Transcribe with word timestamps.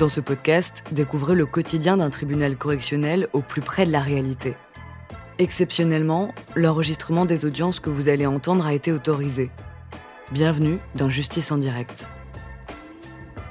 Dans 0.00 0.08
ce 0.08 0.22
podcast, 0.22 0.82
découvrez 0.92 1.34
le 1.34 1.44
quotidien 1.44 1.98
d'un 1.98 2.08
tribunal 2.08 2.56
correctionnel 2.56 3.28
au 3.34 3.42
plus 3.42 3.60
près 3.60 3.84
de 3.84 3.92
la 3.92 4.00
réalité. 4.00 4.54
Exceptionnellement, 5.38 6.32
l'enregistrement 6.56 7.26
des 7.26 7.44
audiences 7.44 7.80
que 7.80 7.90
vous 7.90 8.08
allez 8.08 8.24
entendre 8.24 8.66
a 8.66 8.72
été 8.72 8.92
autorisé. 8.92 9.50
Bienvenue 10.32 10.78
dans 10.94 11.10
Justice 11.10 11.52
en 11.52 11.58
direct. 11.58 12.06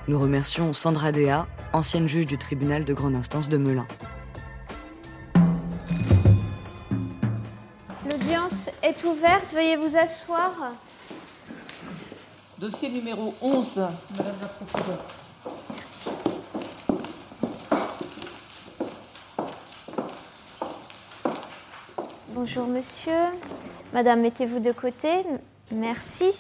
Nous 0.07 0.20
remercions 0.20 0.73
Sandra 0.73 1.12
Dea, 1.12 1.45
ancienne 1.71 2.09
juge 2.09 2.25
du 2.25 2.39
tribunal 2.39 2.84
de 2.84 2.95
grande 2.95 3.13
instance 3.13 3.47
de 3.47 3.57
Melun. 3.57 3.86
L'audience 8.09 8.71
est 8.81 9.04
ouverte, 9.04 9.54
veuillez 9.54 9.77
vous 9.77 9.95
asseoir. 9.95 10.52
Dossier 12.58 12.89
numéro 12.89 13.36
11, 13.39 13.81
Madame 14.17 14.36
la 14.41 14.47
procureure. 14.47 15.19
Bonjour 22.41 22.67
monsieur. 22.67 23.11
Madame, 23.91 24.21
mettez-vous 24.21 24.59
de 24.59 24.71
côté. 24.71 25.09
Merci. 25.73 26.31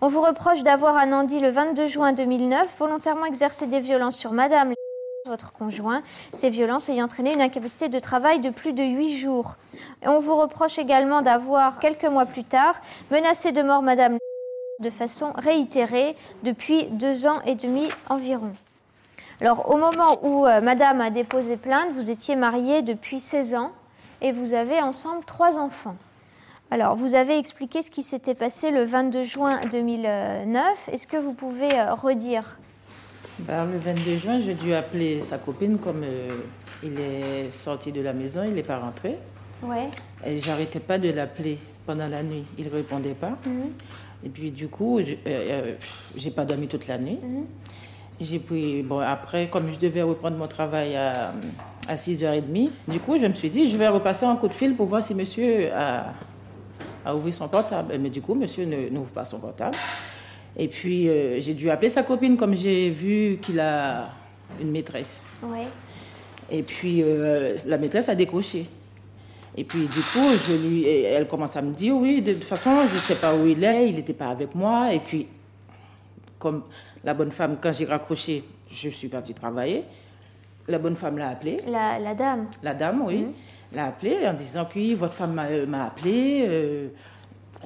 On 0.00 0.06
vous 0.06 0.20
reproche 0.20 0.62
d'avoir 0.62 0.96
à 0.96 1.04
Nandy 1.04 1.40
le 1.40 1.50
22 1.50 1.88
juin 1.88 2.12
2009 2.12 2.78
volontairement 2.78 3.24
exercé 3.24 3.66
des 3.66 3.80
violences 3.80 4.16
sur 4.16 4.30
Madame 4.30 4.72
votre 5.26 5.52
conjoint, 5.52 6.04
ces 6.32 6.48
violences 6.48 6.88
ayant 6.90 7.06
entraîné 7.06 7.32
une 7.32 7.42
incapacité 7.42 7.88
de 7.88 7.98
travail 7.98 8.38
de 8.38 8.50
plus 8.50 8.72
de 8.72 8.84
huit 8.84 9.16
jours. 9.16 9.56
Et 10.04 10.06
on 10.06 10.20
vous 10.20 10.36
reproche 10.36 10.78
également 10.78 11.20
d'avoir, 11.20 11.80
quelques 11.80 12.04
mois 12.04 12.26
plus 12.26 12.44
tard, 12.44 12.80
menacé 13.10 13.50
de 13.50 13.62
mort 13.62 13.82
Madame 13.82 14.18
de 14.78 14.90
façon 14.90 15.32
réitérée 15.34 16.14
depuis 16.44 16.84
deux 16.84 17.26
ans 17.26 17.40
et 17.46 17.56
demi 17.56 17.88
environ. 18.08 18.52
Alors, 19.40 19.72
au 19.72 19.76
moment 19.76 20.20
où 20.22 20.46
euh, 20.46 20.60
Madame 20.60 21.00
a 21.00 21.10
déposé 21.10 21.56
plainte, 21.56 21.90
vous 21.92 22.10
étiez 22.10 22.36
mariés 22.36 22.82
depuis 22.82 23.18
16 23.18 23.56
ans 23.56 23.72
et 24.24 24.32
vous 24.32 24.54
avez 24.54 24.80
ensemble 24.80 25.22
trois 25.26 25.58
enfants. 25.58 25.96
Alors, 26.70 26.96
vous 26.96 27.14
avez 27.14 27.36
expliqué 27.36 27.82
ce 27.82 27.90
qui 27.90 28.02
s'était 28.02 28.34
passé 28.34 28.70
le 28.70 28.84
22 28.84 29.22
juin 29.22 29.60
2009. 29.70 30.88
Est-ce 30.90 31.06
que 31.06 31.18
vous 31.18 31.34
pouvez 31.34 31.72
euh, 31.78 31.92
redire? 31.94 32.58
Ben, 33.40 33.66
le 33.66 33.76
22 33.78 34.16
juin, 34.16 34.40
j'ai 34.40 34.54
dû 34.54 34.72
appeler 34.74 35.20
sa 35.20 35.36
copine 35.36 35.78
comme 35.78 36.02
euh, 36.02 36.30
il 36.82 36.98
est 36.98 37.52
sorti 37.52 37.92
de 37.92 38.00
la 38.00 38.14
maison, 38.14 38.42
il 38.44 38.54
n'est 38.54 38.62
pas 38.62 38.78
rentré. 38.78 39.18
Ouais. 39.62 39.90
Et 40.24 40.38
j'arrêtais 40.38 40.80
pas 40.80 40.96
de 40.98 41.10
l'appeler 41.10 41.58
pendant 41.84 42.08
la 42.08 42.22
nuit. 42.22 42.44
Il 42.56 42.64
ne 42.64 42.70
répondait 42.70 43.14
pas. 43.14 43.36
Et 44.24 44.30
puis 44.30 44.50
du 44.50 44.68
coup, 44.68 45.00
je- 45.00 45.12
euh, 45.12 45.16
euh, 45.26 45.74
j'ai 46.16 46.30
pas 46.30 46.46
dormi 46.46 46.66
toute 46.66 46.86
la 46.88 46.96
nuit. 46.96 47.18
J'ai 48.20 48.38
pris, 48.38 48.82
bon, 48.82 49.00
après, 49.00 49.48
comme 49.48 49.70
je 49.70 49.78
devais 49.78 50.02
reprendre 50.02 50.38
mon 50.38 50.46
travail 50.48 50.96
à, 50.96 51.34
à 51.88 51.96
6h30, 51.96 52.70
du 52.88 53.00
coup, 53.00 53.18
je 53.18 53.26
me 53.26 53.34
suis 53.34 53.50
dit, 53.50 53.68
je 53.68 53.76
vais 53.76 53.88
repasser 53.88 54.24
un 54.24 54.36
coup 54.36 54.48
de 54.48 54.54
fil 54.54 54.74
pour 54.74 54.86
voir 54.86 55.02
si 55.02 55.14
monsieur 55.14 55.72
a, 55.72 56.12
a 57.04 57.14
ouvert 57.14 57.34
son 57.34 57.48
portable. 57.48 57.96
Mais 57.98 58.10
du 58.10 58.20
coup, 58.20 58.34
monsieur 58.34 58.64
n'ouvre 58.64 59.10
pas 59.10 59.24
son 59.24 59.38
portable. 59.38 59.76
Et 60.56 60.68
puis, 60.68 61.08
euh, 61.08 61.40
j'ai 61.40 61.54
dû 61.54 61.68
appeler 61.68 61.88
sa 61.88 62.02
copine 62.02 62.36
comme 62.36 62.54
j'ai 62.54 62.90
vu 62.90 63.38
qu'il 63.42 63.58
a 63.60 64.10
une 64.60 64.70
maîtresse. 64.70 65.20
Ouais. 65.42 65.66
Et 66.50 66.62
puis, 66.62 67.02
euh, 67.02 67.56
la 67.66 67.78
maîtresse 67.78 68.08
a 68.08 68.14
décroché. 68.14 68.66
Et 69.56 69.64
puis, 69.64 69.86
du 69.86 70.00
coup, 70.00 70.30
je 70.48 70.54
lui, 70.54 70.84
elle 70.84 71.26
commence 71.28 71.56
à 71.56 71.62
me 71.62 71.72
dire, 71.72 71.96
oui, 71.96 72.22
de 72.22 72.34
toute 72.34 72.44
façon, 72.44 72.70
je 72.88 72.94
ne 72.94 73.00
sais 73.00 73.14
pas 73.16 73.34
où 73.36 73.46
il 73.46 73.62
est, 73.62 73.88
il 73.88 73.96
n'était 73.96 74.12
pas 74.12 74.28
avec 74.28 74.54
moi. 74.54 74.92
Et 74.92 74.98
puis, 74.98 75.26
comme 76.38 76.62
la 77.04 77.14
bonne 77.14 77.30
femme, 77.30 77.56
quand 77.60 77.72
j'ai 77.72 77.84
raccroché, 77.84 78.44
je 78.70 78.88
suis 78.88 79.08
partie 79.08 79.34
travailler. 79.34 79.84
La 80.68 80.78
bonne 80.78 80.96
femme 80.96 81.18
l'a 81.18 81.28
appelé, 81.30 81.58
La, 81.66 81.98
la 81.98 82.14
dame. 82.14 82.46
la 82.62 82.72
dame, 82.74 83.02
oui, 83.04 83.26
l'a 83.72 83.86
appelé 83.86 84.26
en 84.26 84.32
disant 84.32 84.64
que 84.64 84.74
oui, 84.78 84.94
votre 84.94 85.12
femme 85.14 85.34
m'a 85.34 85.46
euh, 85.46 85.66
appelé. 85.86 86.44
euh, 86.48 86.88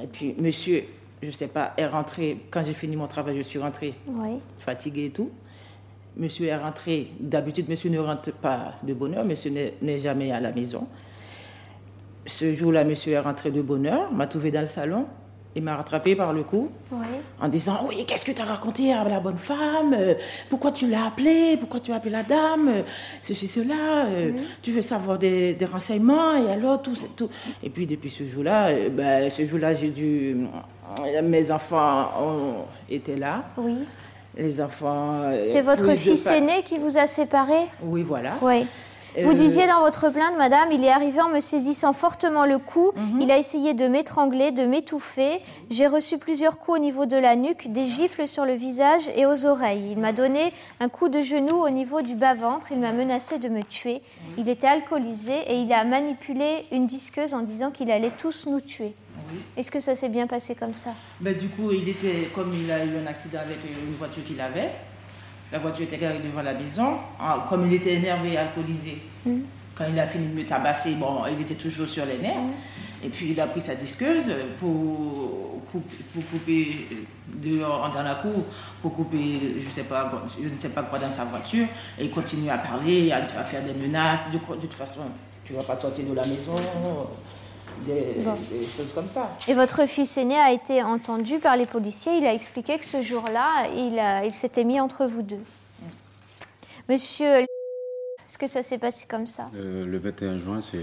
et 0.02 0.06
puis, 0.08 0.34
monsieur, 0.38 0.84
je 1.22 1.28
ne 1.28 1.32
sais 1.32 1.46
pas, 1.48 1.74
est 1.76 1.86
rentré, 1.86 2.40
quand 2.50 2.62
j'ai 2.64 2.72
fini 2.72 2.96
mon 2.96 3.06
travail, 3.06 3.36
je 3.36 3.42
suis 3.42 3.58
rentrée 3.60 3.94
Oui. 4.08 4.38
fatigué 4.58 5.06
et 5.06 5.10
tout. 5.10 5.30
Monsieur 6.16 6.46
est 6.46 6.56
rentré. 6.56 7.12
D'habitude, 7.20 7.68
monsieur 7.68 7.90
ne 7.90 7.98
rentre 8.00 8.32
pas 8.32 8.74
de 8.82 8.92
bonne 8.94 9.14
heure. 9.14 9.24
Monsieur 9.24 9.50
n'est- 9.50 9.74
n'est 9.80 10.00
jamais 10.00 10.32
à 10.32 10.40
la 10.40 10.50
maison. 10.50 10.88
Ce 12.26 12.52
jour-là, 12.52 12.82
monsieur 12.84 13.12
est 13.12 13.18
rentré 13.20 13.52
de 13.52 13.62
bonne 13.62 13.86
heure, 13.86 14.10
m'a 14.12 14.26
trouvé 14.26 14.50
dans 14.50 14.60
le 14.60 14.66
salon. 14.66 15.06
Il 15.56 15.62
m'a 15.64 15.76
rattrapé 15.76 16.14
par 16.14 16.32
le 16.32 16.42
cou 16.44 16.68
en 17.40 17.48
disant 17.48 17.80
Oui, 17.88 18.04
qu'est-ce 18.06 18.24
que 18.24 18.30
tu 18.32 18.40
as 18.42 18.44
raconté 18.44 18.92
à 18.92 19.02
la 19.02 19.18
bonne 19.18 19.38
femme 19.38 19.94
Euh, 19.98 20.14
Pourquoi 20.50 20.70
tu 20.72 20.86
l'as 20.86 21.06
appelée 21.06 21.56
Pourquoi 21.58 21.80
tu 21.80 21.90
as 21.92 21.96
appelé 21.96 22.12
la 22.12 22.22
dame 22.22 22.68
Euh, 22.68 22.82
Ceci, 23.22 23.48
cela. 23.48 24.04
euh, 24.06 24.32
Tu 24.62 24.70
veux 24.72 24.82
savoir 24.82 25.18
des, 25.18 25.54
des 25.54 25.64
renseignements 25.64 26.34
Et 26.36 26.52
alors, 26.52 26.80
tout. 26.82 26.94
Et 27.62 27.70
puis, 27.70 27.86
depuis 27.86 28.10
ce 28.10 28.24
jour-là, 28.24 28.68
ben, 28.90 29.28
ce 29.30 29.44
jour-là, 29.46 29.74
j'ai 29.74 29.88
dû. 29.88 30.36
Mes 31.24 31.50
enfants 31.50 32.10
ont 32.22 32.64
été 32.88 33.16
là. 33.16 33.44
Oui. 33.56 33.78
Les 34.36 34.60
enfants. 34.60 35.32
C'est 35.46 35.62
votre 35.62 35.92
fils 35.94 36.26
aîné 36.30 36.62
qui 36.62 36.78
vous 36.78 36.96
a 36.96 37.06
séparés 37.06 37.66
Oui, 37.82 38.02
voilà. 38.02 38.34
Oui. 38.42 38.66
Vous 39.22 39.30
Euh, 39.30 39.34
disiez 39.34 39.66
dans 39.66 39.80
votre 39.80 40.10
plainte, 40.10 40.36
madame, 40.36 40.70
il 40.72 40.84
est 40.84 40.90
arrivé 40.90 41.20
en 41.20 41.28
me 41.28 41.40
saisissant 41.40 41.92
fortement 41.92 42.44
le 42.44 42.58
cou. 42.58 42.92
Mhm. 42.96 43.20
Il 43.20 43.30
a 43.30 43.38
essayé 43.38 43.74
de 43.74 43.86
m'étrangler, 43.88 44.50
de 44.50 44.64
m'étouffer. 44.64 45.40
J'ai 45.70 45.86
reçu 45.86 46.18
plusieurs 46.18 46.58
coups 46.58 46.78
au 46.78 46.80
niveau 46.80 47.06
de 47.06 47.16
la 47.16 47.36
nuque, 47.36 47.70
des 47.72 47.86
gifles 47.86 48.28
sur 48.28 48.44
le 48.44 48.54
visage 48.54 49.08
et 49.16 49.26
aux 49.26 49.46
oreilles. 49.46 49.88
Il 49.92 49.98
m'a 49.98 50.12
donné 50.12 50.52
un 50.80 50.88
coup 50.88 51.08
de 51.08 51.20
genou 51.22 51.56
au 51.64 51.70
niveau 51.70 52.02
du 52.02 52.14
bas-ventre. 52.14 52.68
Il 52.72 52.78
m'a 52.78 52.92
menacé 52.92 53.38
de 53.38 53.48
me 53.48 53.62
tuer. 53.62 54.02
Il 54.36 54.48
était 54.48 54.66
alcoolisé 54.66 55.34
et 55.48 55.60
il 55.60 55.72
a 55.72 55.84
manipulé 55.84 56.66
une 56.72 56.86
disqueuse 56.86 57.34
en 57.34 57.40
disant 57.40 57.70
qu'il 57.70 57.90
allait 57.90 58.12
tous 58.16 58.46
nous 58.46 58.60
tuer. 58.60 58.94
Est-ce 59.56 59.70
que 59.70 59.80
ça 59.80 59.94
s'est 59.94 60.08
bien 60.08 60.26
passé 60.26 60.54
comme 60.54 60.74
ça? 60.74 60.90
Ben, 61.20 61.36
du 61.36 61.48
coup, 61.48 61.70
il 61.72 61.88
était, 61.88 62.30
comme 62.34 62.54
il 62.54 62.70
a 62.70 62.82
eu 62.84 62.96
un 62.96 63.06
accident 63.06 63.40
avec 63.40 63.58
une 63.64 63.94
voiture 63.96 64.24
qu'il 64.24 64.40
avait, 64.40 64.70
la 65.52 65.58
voiture 65.58 65.84
était 65.84 65.98
garée 65.98 66.18
devant 66.20 66.42
la 66.42 66.54
maison. 66.54 66.98
Ah, 67.20 67.44
Comme 67.48 67.66
il 67.66 67.74
était 67.74 67.94
énervé 67.94 68.32
et 68.34 68.38
alcoolisé, 68.38 68.98
quand 69.74 69.84
il 69.90 69.98
a 69.98 70.06
fini 70.06 70.26
de 70.28 70.34
me 70.34 70.44
tabasser, 70.46 70.94
bon, 70.94 71.22
il 71.32 71.40
était 71.40 71.54
toujours 71.54 71.88
sur 71.88 72.04
les 72.06 72.18
nerfs. 72.18 72.36
Et 73.02 73.08
puis 73.10 73.30
il 73.30 73.40
a 73.40 73.46
pris 73.46 73.60
sa 73.60 73.76
disqueuse 73.76 74.32
pour, 74.56 75.62
coup- 75.70 75.82
pour 76.12 76.24
couper 76.26 76.88
dehors 77.28 77.90
dans 77.94 78.02
la 78.02 78.16
cour, 78.16 78.42
pour 78.82 78.92
couper, 78.94 79.56
je, 79.64 79.70
sais 79.72 79.84
pas, 79.84 80.10
je 80.42 80.48
ne 80.48 80.58
sais 80.58 80.70
pas 80.70 80.82
quoi 80.82 80.98
dans 80.98 81.10
sa 81.10 81.24
voiture. 81.24 81.66
Et 81.98 82.06
il 82.06 82.10
continue 82.10 82.50
à 82.50 82.58
parler, 82.58 83.12
à, 83.12 83.18
à 83.18 83.44
faire 83.44 83.62
des 83.62 83.72
menaces. 83.72 84.20
De, 84.32 84.38
de 84.56 84.60
toute 84.60 84.74
façon, 84.74 85.02
tu 85.44 85.52
ne 85.52 85.58
vas 85.58 85.64
pas 85.64 85.76
sortir 85.76 86.04
de 86.06 86.14
la 86.14 86.26
maison, 86.26 86.56
des, 87.86 88.22
Bon. 88.24 88.34
des 88.50 88.66
choses 88.66 88.92
comme 88.94 89.08
ça. 89.08 89.36
Et 89.48 89.54
votre 89.54 89.86
fils 89.86 90.16
aîné 90.18 90.36
a 90.38 90.52
été 90.52 90.82
entendu 90.82 91.38
par 91.38 91.56
les 91.56 91.66
policiers. 91.66 92.16
Il 92.18 92.26
a 92.26 92.32
expliqué 92.34 92.78
que 92.78 92.84
ce 92.84 93.02
jour-là, 93.02 93.68
il, 93.76 93.98
a- 93.98 94.24
il 94.24 94.32
s'était 94.32 94.64
mis 94.64 94.80
entre 94.80 95.06
vous 95.06 95.22
deux. 95.22 95.42
Monsieur, 96.88 97.26
est-ce 97.26 98.38
que 98.38 98.46
ça 98.46 98.62
s'est 98.62 98.78
passé 98.78 99.06
comme 99.08 99.26
ça? 99.26 99.50
Euh, 99.54 99.84
le 99.86 99.98
21 99.98 100.38
juin, 100.38 100.60
c'est. 100.60 100.78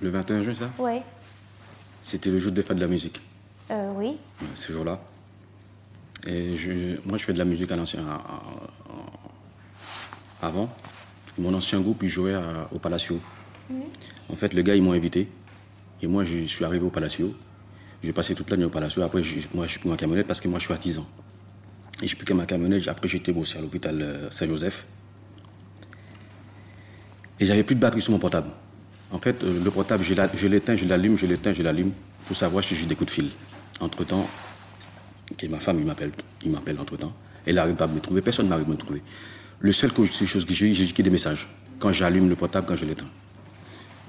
Le 0.00 0.10
21 0.10 0.42
juin, 0.42 0.54
ça? 0.54 0.70
Oui. 0.78 1.00
C'était 2.00 2.30
le 2.30 2.38
jour 2.38 2.50
des 2.52 2.62
fêtes 2.62 2.76
de 2.76 2.82
la 2.82 2.88
musique, 2.88 3.20
Euh, 3.70 3.92
oui. 3.96 4.16
ouais, 4.40 4.46
ce 4.56 4.72
jour-là. 4.72 4.98
Et 6.26 6.56
je, 6.56 6.98
moi, 7.06 7.18
je 7.18 7.24
fais 7.24 7.32
de 7.32 7.38
la 7.38 7.44
musique 7.44 7.70
à 7.72 7.76
l'ancien. 7.76 8.00
avant. 10.40 10.68
Mon 11.38 11.54
ancien 11.54 11.80
groupe, 11.80 12.02
il 12.02 12.08
jouait 12.08 12.34
à- 12.34 12.68
au 12.72 12.78
Palacio. 12.78 13.20
En 14.30 14.36
fait, 14.36 14.52
le 14.54 14.62
gars, 14.62 14.74
ils 14.74 14.82
m'ont 14.82 14.92
invité. 14.92 15.28
Et 16.02 16.06
moi, 16.06 16.24
je 16.24 16.44
suis 16.46 16.64
arrivé 16.64 16.84
au 16.84 16.90
Palacio. 16.90 17.34
J'ai 18.02 18.12
passé 18.12 18.34
toute 18.34 18.50
la 18.50 18.56
nuit 18.56 18.64
au 18.64 18.70
Palacio. 18.70 19.02
Après, 19.02 19.22
je- 19.22 19.38
moi, 19.54 19.66
je 19.66 19.72
suis 19.72 19.80
pris 19.80 19.88
ma 19.88 19.96
camionnette 19.96 20.26
parce 20.26 20.40
que 20.40 20.48
moi, 20.48 20.58
je 20.58 20.64
suis 20.64 20.72
artisan. 20.72 21.06
Et 22.02 22.08
j'ai 22.08 22.16
pris 22.16 22.34
ma 22.34 22.46
camionnette. 22.46 22.88
Après, 22.88 23.06
j'étais 23.08 23.32
bossé 23.32 23.58
à 23.58 23.60
l'hôpital 23.60 24.00
euh, 24.02 24.30
Saint-Joseph. 24.30 24.84
Et 27.38 27.46
j'avais 27.46 27.62
plus 27.62 27.76
de 27.76 27.80
batterie 27.80 28.00
sur 28.00 28.12
mon 28.12 28.18
portable. 28.18 28.50
En 29.12 29.18
fait, 29.18 29.42
euh, 29.44 29.62
le 29.62 29.70
portable, 29.70 30.02
je 30.02 30.48
l'éteins, 30.48 30.76
je 30.76 30.86
l'allume, 30.86 31.16
je 31.16 31.26
l'éteins, 31.26 31.52
je 31.52 31.62
l'allume 31.62 31.92
pour 32.26 32.36
savoir 32.36 32.64
si 32.64 32.74
j'ai 32.74 32.86
des 32.86 32.94
coups 32.96 33.08
de 33.08 33.14
fil. 33.14 33.30
Entre-temps, 33.80 34.28
ma 35.48 35.60
femme, 35.60 35.78
il 35.80 35.86
m'appelle, 35.86 36.12
il 36.44 36.50
m'appelle 36.50 36.78
entre-temps. 36.80 37.12
Elle 37.46 37.56
n'arrive 37.56 37.74
pas 37.76 37.84
à 37.84 37.88
me 37.88 38.00
trouver, 38.00 38.22
personne 38.22 38.48
n'arrive 38.48 38.66
à 38.66 38.70
me 38.70 38.76
trouver. 38.76 39.02
Le 39.60 39.72
seul 39.72 39.90
chose 39.92 40.44
que 40.44 40.54
j'ai 40.54 40.70
eu, 40.70 40.74
j'ai 40.74 40.86
des 40.92 41.10
messages. 41.10 41.48
Quand 41.78 41.92
j'allume 41.92 42.28
le 42.28 42.36
portable, 42.36 42.66
quand 42.66 42.76
je 42.76 42.84
l'éteins. 42.84 43.06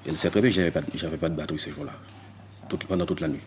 Elle 0.08 0.18
sait 0.18 0.30
très 0.30 0.42
bien 0.42 0.50
que 0.50 0.56
j'avais 0.56 0.72
pas, 0.72 0.82
j'avais 0.96 1.18
pas 1.18 1.30
de 1.30 1.36
batterie 1.36 1.60
ce 1.60 1.70
jour-là. 1.70 1.92
Pendant 2.88 3.06
toute 3.06 3.20
la 3.22 3.28
nuit. 3.28 3.40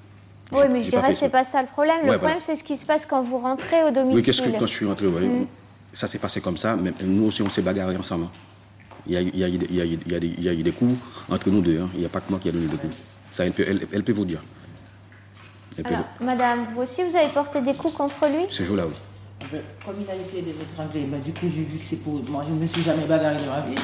Oui, 0.52 0.60
mais 0.70 0.80
je 0.82 0.90
dirais 0.90 1.08
que 1.08 1.14
c'est 1.14 1.26
ça. 1.26 1.28
pas 1.30 1.44
ça 1.44 1.60
le 1.60 1.66
problème. 1.66 1.96
Le 2.04 2.10
Ouais, 2.10 2.16
problème, 2.18 2.38
voilà. 2.38 2.40
c'est 2.40 2.54
ce 2.56 2.62
qui 2.62 2.76
se 2.76 2.86
passe 2.86 3.04
quand 3.04 3.20
vous 3.22 3.38
rentrez 3.38 3.82
au 3.84 3.90
domicile. 3.90 4.16
Oui, 4.16 4.22
qu'est-ce 4.22 4.42
que 4.42 4.50
quand 4.50 4.66
je 4.66 4.72
suis 4.72 4.86
rentré, 4.86 5.06
ouais, 5.06 5.46
ça 5.92 6.06
s'est 6.06 6.18
passé 6.18 6.40
comme 6.40 6.56
ça, 6.56 6.76
mais 6.76 6.92
nous 7.02 7.24
aussi 7.26 7.42
on 7.42 7.50
s'est 7.50 7.62
bagarré 7.62 7.96
ensemble. 7.96 8.26
Il 9.08 9.12
y 9.12 9.16
a, 9.16 9.20
il 9.20 9.36
y 9.38 9.44
a 9.44 9.48
eu 9.48 9.58
des- 9.58 9.66
il 9.70 9.76
y 9.76 9.80
a 9.80 9.84
eu- 9.84 9.98
il 10.06 10.12
y 10.12 10.14
a 10.14 10.20
des- 10.20 10.26
il 10.38 10.42
y 10.44 10.48
a 10.48 10.52
eu 10.52 10.62
des 10.62 10.70
coups 10.72 10.96
entre 11.30 11.50
nous 11.50 11.60
deux, 11.60 11.80
hein. 11.80 11.88
il 11.94 12.00
n'y 12.00 12.06
a 12.06 12.08
pas 12.08 12.20
que 12.20 12.30
moi 12.30 12.38
qui 12.40 12.48
a 12.48 12.52
donné 12.52 12.66
des 12.66 12.76
coups. 12.76 12.96
Ça, 13.30 13.44
elle 13.46 13.52
peut, 13.52 13.64
elle, 13.66 13.80
elle 13.92 14.02
peut 14.04 14.12
vous 14.12 14.24
dire. 14.24 14.42
Madame, 16.20 16.66
vous 16.74 16.82
aussi, 16.82 17.02
vous 17.02 17.16
avez 17.16 17.28
porté 17.28 17.60
des 17.60 17.74
coups 17.74 17.94
contre 17.94 18.26
lui? 18.28 18.46
Ce 18.48 18.62
jour-là, 18.62 18.86
oui. 18.86 18.94
Ben, 19.50 19.62
comme 19.84 19.94
il 20.00 20.10
a 20.10 20.16
essayé 20.16 20.42
de 20.42 20.48
m'étrangler, 20.48 21.02
ben, 21.02 21.20
du 21.20 21.32
coup 21.32 21.46
j'ai 21.54 21.62
vu 21.62 21.78
que 21.78 21.84
c'est 21.84 21.96
pour 22.02 22.22
moi. 22.28 22.44
Je 22.46 22.52
ne 22.52 22.60
me 22.60 22.66
suis 22.66 22.82
jamais 22.82 23.04
bagarré 23.04 23.36
dans 23.38 23.52
ma 23.52 23.60
vie. 23.62 23.76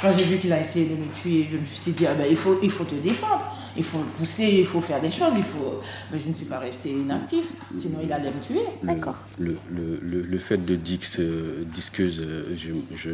Quand 0.00 0.12
j'ai 0.16 0.24
vu 0.24 0.38
qu'il 0.38 0.52
a 0.52 0.60
essayé 0.60 0.86
de 0.86 0.94
me 0.94 1.06
tuer, 1.12 1.48
je 1.50 1.58
me 1.58 1.66
suis 1.66 1.92
dit, 1.92 2.06
ah 2.06 2.14
ben, 2.14 2.26
il, 2.28 2.36
faut, 2.36 2.58
il 2.62 2.70
faut 2.70 2.84
te 2.84 2.94
défendre. 2.94 3.56
Il 3.76 3.84
faut 3.84 3.98
pousser, 3.98 4.58
il 4.60 4.66
faut 4.66 4.80
faire 4.80 5.00
des 5.00 5.10
choses. 5.10 5.32
Il 5.36 5.44
faut... 5.44 5.80
Mais 6.12 6.18
je 6.18 6.28
ne 6.28 6.34
suis 6.34 6.44
pas 6.44 6.58
resté 6.58 6.90
inactif, 6.90 7.44
sinon 7.78 8.00
il 8.02 8.12
allait 8.12 8.32
me 8.32 8.40
tuer. 8.40 8.64
D'accord. 8.82 9.16
Le, 9.38 9.56
le, 9.70 10.00
le, 10.02 10.22
le, 10.22 10.38
fait 10.38 10.64
de 10.64 10.74
Dix, 10.74 11.20
euh, 11.20 11.62
disqueuse, 11.64 12.26
je, 12.56 12.72
je, 12.96 13.10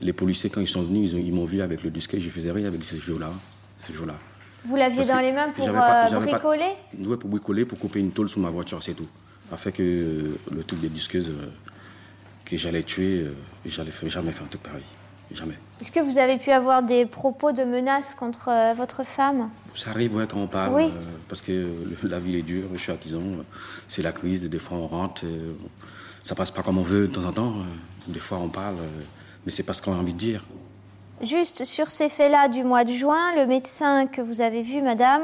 les 0.00 0.12
policiers, 0.12 0.48
quand 0.48 0.60
ils 0.60 0.68
sont 0.68 0.82
venus, 0.82 1.12
ils, 1.12 1.26
ils 1.26 1.32
m'ont 1.32 1.44
vu 1.44 1.60
avec 1.60 1.82
le 1.82 1.90
disque, 1.90 2.16
je 2.18 2.28
faisais 2.28 2.52
rien 2.52 2.66
avec 2.68 2.84
ce 2.84 2.96
jour-là. 2.96 3.30
Ce 3.78 3.92
jour-là. 3.92 4.14
Vous 4.64 4.76
l'aviez 4.76 5.02
dans 5.02 5.18
les 5.18 5.32
mains 5.32 5.50
pour 5.50 5.66
pas, 5.72 6.08
euh, 6.12 6.20
bricoler? 6.20 6.74
Oui, 7.00 7.16
pour 7.16 7.28
bricoler, 7.28 7.64
pour 7.64 7.80
couper 7.80 7.98
une 7.98 8.12
tôle 8.12 8.28
sous 8.28 8.38
ma 8.38 8.50
voiture, 8.50 8.80
c'est 8.80 8.94
tout. 8.94 9.08
Afin 9.52 9.70
que 9.70 9.82
euh, 9.82 10.38
le 10.50 10.64
truc 10.64 10.80
des 10.80 10.88
disqueuses 10.88 11.28
euh, 11.28 11.50
que 12.46 12.56
j'allais 12.56 12.82
tuer, 12.82 13.20
euh, 13.20 13.34
j'allais 13.66 13.92
jamais 14.06 14.32
faire 14.32 14.44
un 14.44 14.48
truc 14.48 14.62
pareil. 14.62 14.82
Jamais. 15.30 15.54
Est-ce 15.80 15.92
que 15.92 16.00
vous 16.00 16.18
avez 16.18 16.36
pu 16.36 16.50
avoir 16.50 16.82
des 16.82 17.06
propos 17.06 17.52
de 17.52 17.64
menaces 17.64 18.14
contre 18.14 18.74
votre 18.76 19.02
femme? 19.02 19.48
Ça 19.74 19.88
arrive 19.90 20.14
ouais, 20.16 20.26
quand 20.30 20.38
on 20.38 20.46
parle, 20.46 20.74
Oui. 20.74 20.90
parce 21.26 21.40
que 21.40 21.68
la 22.02 22.18
vie 22.18 22.36
est 22.36 22.42
dure, 22.42 22.68
je 22.74 22.78
suis 22.78 22.92
artisan, 22.92 23.22
c'est 23.88 24.02
la 24.02 24.12
crise, 24.12 24.46
des 24.50 24.58
fois 24.58 24.76
on 24.76 24.86
rentre, 24.86 25.24
ça 26.22 26.34
passe 26.34 26.50
pas 26.50 26.62
comme 26.62 26.76
on 26.76 26.82
veut 26.82 27.08
de 27.08 27.14
temps 27.14 27.24
en 27.24 27.32
temps, 27.32 27.54
des 28.08 28.18
fois 28.18 28.40
on 28.42 28.50
parle, 28.50 28.76
mais 29.46 29.50
c'est 29.52 29.62
pas 29.62 29.72
ce 29.72 29.80
qu'on 29.80 29.94
a 29.94 29.96
envie 29.96 30.12
de 30.12 30.18
dire. 30.18 30.44
Juste 31.22 31.64
sur 31.64 31.90
ces 31.90 32.10
faits-là 32.10 32.48
du 32.48 32.62
mois 32.62 32.84
de 32.84 32.92
juin, 32.92 33.34
le 33.34 33.46
médecin 33.46 34.06
que 34.06 34.20
vous 34.20 34.42
avez 34.42 34.60
vu, 34.60 34.82
madame, 34.82 35.22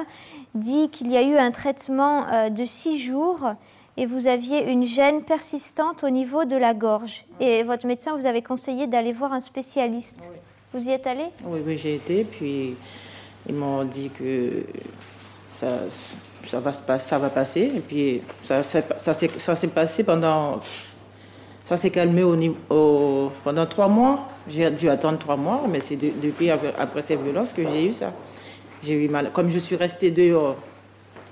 dit 0.54 0.88
qu'il 0.88 1.12
y 1.12 1.18
a 1.18 1.22
eu 1.22 1.36
un 1.36 1.50
traitement 1.50 2.48
de 2.48 2.64
six 2.64 2.98
jours 2.98 3.52
et 3.98 4.06
vous 4.06 4.26
aviez 4.28 4.70
une 4.70 4.84
gêne 4.84 5.22
persistante 5.22 6.04
au 6.04 6.10
niveau 6.10 6.44
de 6.44 6.56
la 6.56 6.72
gorge. 6.72 7.24
Et 7.40 7.62
votre 7.64 7.86
médecin 7.86 8.16
vous 8.16 8.26
avait 8.26 8.42
conseillé 8.42 8.86
d'aller 8.86 9.12
voir 9.12 9.32
un 9.32 9.40
spécialiste. 9.40 10.30
Vous 10.72 10.88
y 10.88 10.92
êtes 10.92 11.06
allé? 11.06 11.24
Oui, 11.44 11.60
oui, 11.66 11.76
j'ai 11.76 11.96
été, 11.96 12.24
puis 12.24 12.76
ils 13.48 13.54
m'ont 13.54 13.84
dit 13.84 14.10
que 14.16 14.64
ça, 15.48 15.66
ça, 16.48 16.60
va, 16.60 16.72
ça 16.98 17.18
va 17.18 17.28
passer. 17.28 17.72
Et 17.76 17.80
puis 17.80 18.22
ça, 18.44 18.62
s'est- 18.62 18.84
ça, 18.98 19.14
s'est- 19.14 19.38
ça 19.38 19.54
s'est 19.56 19.68
passé 19.68 20.04
pendant. 20.04 20.60
Ça 21.66 21.76
s'est 21.76 21.90
calmé 21.90 22.22
au, 22.22 22.34
niveau- 22.36 22.56
au- 22.70 23.30
pendant 23.44 23.66
trois 23.66 23.88
mois. 23.88 24.26
J'ai 24.48 24.70
dû 24.70 24.88
attendre 24.88 25.18
trois 25.18 25.36
mois, 25.36 25.62
mais 25.68 25.80
c'est 25.80 25.96
de- 25.96 26.12
depuis 26.22 26.50
après, 26.50 26.72
après 26.78 27.02
ces 27.02 27.16
violences 27.16 27.52
que 27.52 27.62
j'ai 27.68 27.86
eu 27.88 27.92
ça. 27.92 28.12
J'ai 28.82 28.94
eu 28.94 29.08
mal. 29.08 29.32
Comme 29.32 29.50
je 29.50 29.58
suis 29.58 29.76
restée 29.76 30.10
dehors 30.10 30.56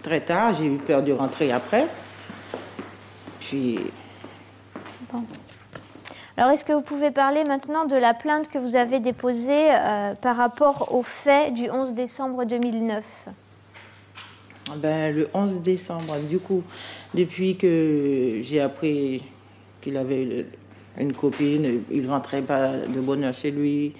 très 0.03 0.21
tard, 0.21 0.53
j'ai 0.55 0.67
eu 0.67 0.77
peur 0.79 1.03
de 1.03 1.13
rentrer 1.13 1.53
après. 1.53 1.87
Puis 3.49 3.79
Alors, 6.37 6.51
est-ce 6.51 6.65
que 6.65 6.73
vous 6.73 6.81
pouvez 6.81 7.13
parler 7.13 7.45
maintenant 7.45 7.85
de 7.85 7.95
la 7.95 8.13
plainte 8.13 8.49
que 8.49 8.59
vous 8.59 8.75
avez 8.75 8.99
déposée 8.99 9.69
euh, 9.71 10.15
par 10.15 10.37
rapport 10.37 10.93
aux 10.93 11.05
faits 11.05 11.55
du 11.55 11.71
11 11.71 11.95
décembre 11.95 12.45
2009 12.45 13.05
Ben, 14.79 15.15
le 15.15 15.29
11 15.33 15.61
décembre, 15.61 16.19
du 16.29 16.41
coup, 16.41 16.65
depuis 17.15 17.57
que 17.57 18.41
j'ai 18.43 18.61
appris 18.61 19.23
qu'il 19.81 19.97
avait 19.97 20.47
une 20.99 21.13
copine, 21.13 21.83
il 21.89 22.11
rentrait 22.11 22.43
pas 22.43 22.73
de 22.73 23.01
bonne 23.01 23.23
heure 23.23 23.35
chez 23.35 23.53
lui, 23.53 23.93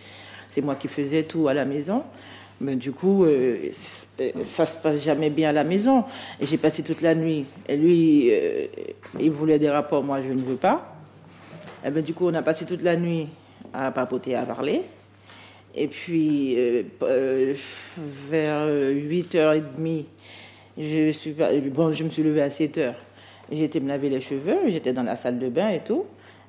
c'est 0.51 0.63
moi 0.63 0.75
qui 0.75 0.89
faisais 0.89 1.23
tout 1.23 1.47
à 1.47 1.55
la 1.55 1.65
maison. 1.65 2.03
Mais 2.61 2.77
du 2.77 2.93
coup, 2.93 3.25
euh, 3.25 3.69
c- 3.71 4.07
ça 4.43 4.65
se 4.65 4.77
passe 4.79 5.03
jamais 5.05 5.29
bien 5.31 5.51
à 5.51 5.53
la 5.53 5.65
maison. 5.65 6.05
Et 6.41 6.47
j'ai 6.47 6.57
passé 6.57 6.83
toute 6.83 7.03
la 7.03 7.15
nuit. 7.15 7.45
Et 7.69 7.77
lui, 7.77 8.29
euh, 8.31 8.67
il 9.21 9.31
voulait 9.31 9.59
des 9.59 9.69
rapports, 9.71 10.03
moi 10.03 10.21
je 10.27 10.33
ne 10.33 10.41
veux 10.41 10.57
pas. 10.57 10.97
Et 11.85 11.91
ben, 11.91 12.03
du 12.03 12.15
coup, 12.15 12.27
on 12.27 12.35
a 12.35 12.43
passé 12.43 12.65
toute 12.65 12.83
la 12.83 12.97
nuit 12.97 13.29
à 13.75 13.91
papoter, 13.91 14.35
à 14.35 14.45
parler. 14.45 14.83
Et 15.75 15.87
puis, 15.89 16.55
euh, 16.57 16.83
euh, 17.03 17.55
vers 18.31 18.67
8h30, 18.67 20.05
je, 20.79 21.13
suis, 21.13 21.35
bon, 21.71 21.93
je 21.93 22.05
me 22.05 22.09
suis 22.11 22.23
levée 22.23 22.43
à 22.43 22.49
7h. 22.49 22.95
J'ai 23.53 23.65
été 23.65 23.81
me 23.81 23.89
laver 23.89 24.09
les 24.09 24.21
cheveux, 24.21 24.57
j'étais 24.69 24.93
dans 24.95 25.03
la 25.03 25.15
salle 25.17 25.39
de 25.39 25.49
bain 25.51 25.69
et 25.69 25.81
tout. 25.81 26.05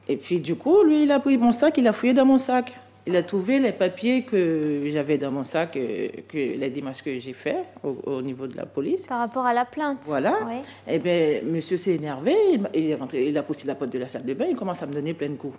Et 0.07 0.15
puis, 0.15 0.39
du 0.39 0.55
coup, 0.55 0.83
lui, 0.83 1.03
il 1.03 1.11
a 1.11 1.19
pris 1.19 1.37
mon 1.37 1.51
sac, 1.51 1.77
il 1.77 1.85
a 1.87 1.91
fouillé 1.93 2.13
dans 2.13 2.25
mon 2.25 2.37
sac. 2.37 2.73
Il 3.07 3.15
a 3.15 3.23
trouvé 3.23 3.59
les 3.59 3.71
papiers 3.71 4.23
que 4.23 4.83
j'avais 4.91 5.17
dans 5.17 5.31
mon 5.31 5.43
sac, 5.45 5.77
euh, 5.77 6.09
que, 6.27 6.37
les 6.37 6.69
démarches 6.69 7.01
que 7.01 7.17
j'ai 7.19 7.33
fait 7.33 7.57
au, 7.83 7.97
au 8.05 8.21
niveau 8.21 8.47
de 8.47 8.57
la 8.57 8.65
police. 8.65 9.07
par 9.07 9.19
rapport 9.19 9.45
à 9.45 9.53
la 9.53 9.63
plainte 9.65 9.99
Voilà. 10.03 10.37
Oui. 10.45 10.55
Eh 10.87 10.99
bien, 10.99 11.39
monsieur 11.45 11.77
s'est 11.77 11.95
énervé, 11.95 12.35
il, 12.73 12.89
est 12.89 12.95
rentré, 12.95 13.27
il 13.27 13.37
a 13.37 13.43
poussé 13.43 13.65
la 13.65 13.75
porte 13.75 13.91
de 13.93 13.99
la 13.99 14.09
salle 14.09 14.25
de 14.25 14.33
bain, 14.33 14.45
il 14.49 14.55
commence 14.57 14.83
à 14.83 14.87
me 14.87 14.93
donner 14.93 15.13
plein 15.13 15.29
de 15.29 15.35
coups. 15.35 15.57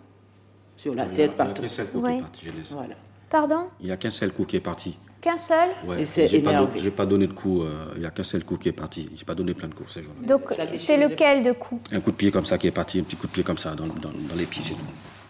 Sur 0.76 0.94
la 0.94 1.06
tête, 1.06 1.14
il 1.16 1.20
y 1.20 1.24
a 1.24 1.28
partout. 1.30 1.62
qu'un 1.62 1.68
seul 1.68 1.86
coup 1.88 1.98
qui 2.00 2.04
Ouais. 2.04 2.16
est 2.18 2.20
parti, 2.20 2.46
je 2.46 2.52
laisse. 2.58 2.72
Voilà. 2.72 2.94
Pardon? 3.30 3.66
Il 3.80 3.86
n'y 3.86 3.92
a 3.92 3.96
qu'un 3.96 4.10
seul 4.10 4.30
coup 4.32 4.44
qui 4.44 4.56
est 4.56 4.60
parti. 4.60 4.98
Qu'un 5.20 5.36
seul? 5.36 5.70
Ouais. 5.86 6.02
Et 6.02 6.04
c'est 6.06 6.28
J'ai 6.28 6.40
pas, 6.40 6.52
don- 6.52 7.06
donné 7.06 7.26
de 7.26 7.32
coup, 7.32 7.62
euh, 7.62 7.92
il 7.96 8.00
n'y 8.00 8.06
a 8.06 8.10
qu'un 8.10 8.22
seul 8.22 8.44
coup 8.44 8.56
qui 8.56 8.68
est 8.68 8.72
parti. 8.72 9.08
J'ai 9.16 9.24
pas 9.24 9.34
donné 9.34 9.52
plein 9.54 9.68
de 9.68 9.74
coups 9.74 9.90
ce 9.90 10.00
jour-là. 10.02 10.26
Donc, 10.26 10.42
c'est 10.76 10.96
lequel 10.96 11.42
de 11.42 11.52
coup 11.52 11.80
Un 11.92 12.00
coup 12.00 12.10
de 12.12 12.16
pied 12.16 12.30
comme 12.30 12.46
ça 12.46 12.56
qui 12.58 12.68
est 12.68 12.72
parti, 12.72 13.00
un 13.00 13.02
petit 13.02 13.16
coup 13.16 13.26
de 13.26 13.32
pied 13.32 13.42
comme 13.42 13.58
ça 13.58 13.74
dans, 13.74 13.86
dans, 13.86 14.10
dans 14.10 14.34
les 14.36 14.44
pieds, 14.46 14.62
c'est 14.62 14.74
tout. 14.74 14.80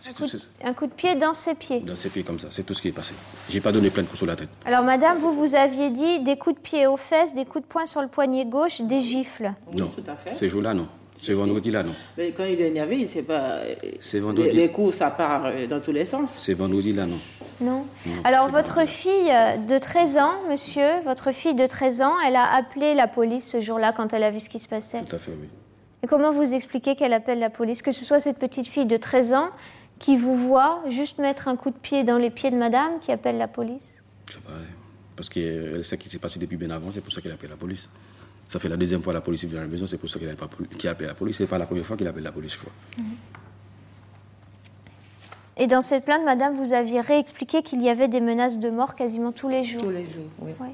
C'est 0.01 0.15
tout, 0.15 0.27
c'est- 0.29 0.49
Un 0.65 0.73
coup 0.75 0.87
de 0.87 0.93
pied 0.93 1.15
dans 1.17 1.35
ses 1.35 1.55
pieds. 1.55 1.81
dans 1.81 1.97
ses 1.97 2.09
pieds 2.09 2.23
comme 2.23 2.39
ça, 2.39 2.49
c'est 2.51 2.63
tout 2.63 2.75
ce 2.75 2.81
qui 2.83 2.89
est 2.89 2.93
passé. 2.93 3.15
J'ai 3.51 3.61
pas 3.61 3.73
donné 3.73 3.91
plein 3.91 4.03
de 4.03 4.07
coups 4.07 4.19
sur 4.19 4.27
la 4.27 4.37
tête. 4.37 4.49
Alors, 4.65 4.83
madame, 4.85 5.19
vous 5.19 5.33
vous 5.33 5.55
aviez 5.55 5.91
dit 5.91 6.21
des 6.21 6.37
coups 6.37 6.57
de 6.57 6.61
pied 6.61 6.87
aux 6.87 6.97
fesses, 6.97 7.35
des 7.35 7.45
coups 7.45 7.65
de 7.65 7.69
poing 7.69 7.87
sur 7.87 8.01
le 8.01 8.09
poignet 8.09 8.45
gauche, 8.47 8.81
des 8.81 9.01
gifles. 9.01 9.53
Oui, 9.71 9.77
non, 9.79 9.87
tout 9.89 10.09
à 10.11 10.15
fait. 10.17 10.37
ces 10.39 10.49
jours-là, 10.49 10.75
non. 10.75 10.89
Ce 11.21 11.33
vendredi-là, 11.33 11.83
non. 11.83 11.95
Mais 12.17 12.31
quand 12.31 12.45
il 12.45 12.61
est 12.61 12.69
énervé, 12.69 12.97
il 13.01 13.09
sait 13.09 13.23
pas. 13.23 13.57
C'est 13.99 14.21
vendredi. 14.21 14.51
Les, 14.51 14.63
les 14.63 14.71
coups, 14.71 14.95
ça 14.95 15.11
part 15.11 15.47
euh, 15.47 15.67
dans 15.67 15.81
tous 15.81 15.91
les 15.91 16.05
sens. 16.05 16.31
Ces 16.33 16.55
vendredis-là, 16.55 17.07
non. 17.07 17.19
Non. 17.61 17.85
Non, 18.07 18.13
Alors, 18.23 18.45
c'est 18.45 18.53
votre 18.53 18.87
fille 18.87 19.33
de 19.67 19.79
13 19.79 20.17
ans, 20.19 20.35
monsieur, 20.49 21.01
votre 21.05 21.33
fille 21.33 21.57
de 21.57 21.67
13 21.67 22.03
ans, 22.03 22.15
elle 22.25 22.37
a 22.37 22.55
appelé 22.55 22.95
la 22.95 23.09
police 23.09 23.51
ce 23.51 23.61
jour-là 23.61 23.93
quand 23.93 24.13
elle 24.13 24.23
a 24.23 24.31
vu 24.31 24.39
ce 24.39 24.49
qui 24.49 24.61
se 24.61 24.69
passait. 24.69 25.03
Tout 25.03 25.17
à 25.17 25.19
fait, 25.19 25.33
oui. 25.33 25.49
Et 26.05 26.07
comment 26.07 26.31
vous 26.31 26.55
expliquez 26.55 26.95
qu'elle 26.95 27.13
appelle 27.13 27.41
la 27.41 27.51
police? 27.51 27.83
Que 27.83 27.91
ce 27.91 28.05
soit 28.05 28.21
cette 28.21 28.39
petite 28.39 28.69
fille 28.69 28.87
de 28.87 28.97
13 28.97 29.35
ans 29.35 29.49
qui 29.99 30.17
vous 30.17 30.37
voit 30.37 30.83
juste 30.89 31.19
mettre 31.19 31.49
un 31.49 31.57
coup 31.57 31.71
de 31.71 31.77
pied 31.77 32.05
dans 32.05 32.19
les 32.19 32.31
pieds 32.31 32.51
de 32.51 32.57
madame 32.57 32.99
qui 33.01 33.13
appelle 33.13 33.39
la 33.39 33.49
police? 33.49 34.03
Je 34.29 34.35
sais 34.35 34.41
pas. 34.41 34.53
Parce 35.17 35.29
qu'elle 35.29 35.85
sait 35.85 35.97
ce 35.97 36.01
qui 36.01 36.09
s'est 36.09 36.19
passé 36.19 36.39
depuis 36.39 36.57
bien 36.57 36.71
avant, 36.71 36.91
c'est 36.91 37.01
pour 37.01 37.13
ça 37.13 37.21
qu'elle 37.21 37.33
appelle 37.33 37.51
la 37.51 37.57
police. 37.57 37.89
Ça 38.47 38.59
fait 38.59 38.69
la 38.69 38.77
deuxième 38.77 39.03
fois 39.03 39.13
la 39.13 39.21
police 39.21 39.45
vient 39.45 39.59
à 39.59 39.63
la 39.63 39.69
maison, 39.69 39.87
c'est 39.87 39.99
pour 39.99 40.09
ça 40.09 40.19
qu'elle 40.19 40.29
a 40.29 40.91
appelé 40.91 41.07
la 41.07 41.15
police. 41.15 41.37
C'est 41.37 41.47
pas 41.47 41.59
la 41.59 41.67
première 41.67 41.85
fois 41.85 41.97
qu'il 41.97 42.07
appelle 42.07 42.23
la 42.23 42.33
police, 42.33 42.55
je 42.55 42.59
crois. 42.59 42.73
Et 45.57 45.67
dans 45.67 45.83
cette 45.83 46.05
plainte, 46.05 46.25
madame, 46.25 46.55
vous 46.57 46.73
aviez 46.73 47.01
réexpliqué 47.01 47.63
qu'il 47.63 47.83
y 47.83 47.91
avait 47.91 48.07
des 48.07 48.21
menaces 48.21 48.59
de 48.61 48.71
mort 48.71 48.95
quasiment 48.95 49.33
tous 49.33 49.49
les 49.49 49.65
jours? 49.65 49.83
Tous 49.83 49.91
les 49.91 50.05
jours, 50.05 50.31
oui. 50.39 50.53
Ouais. 50.61 50.69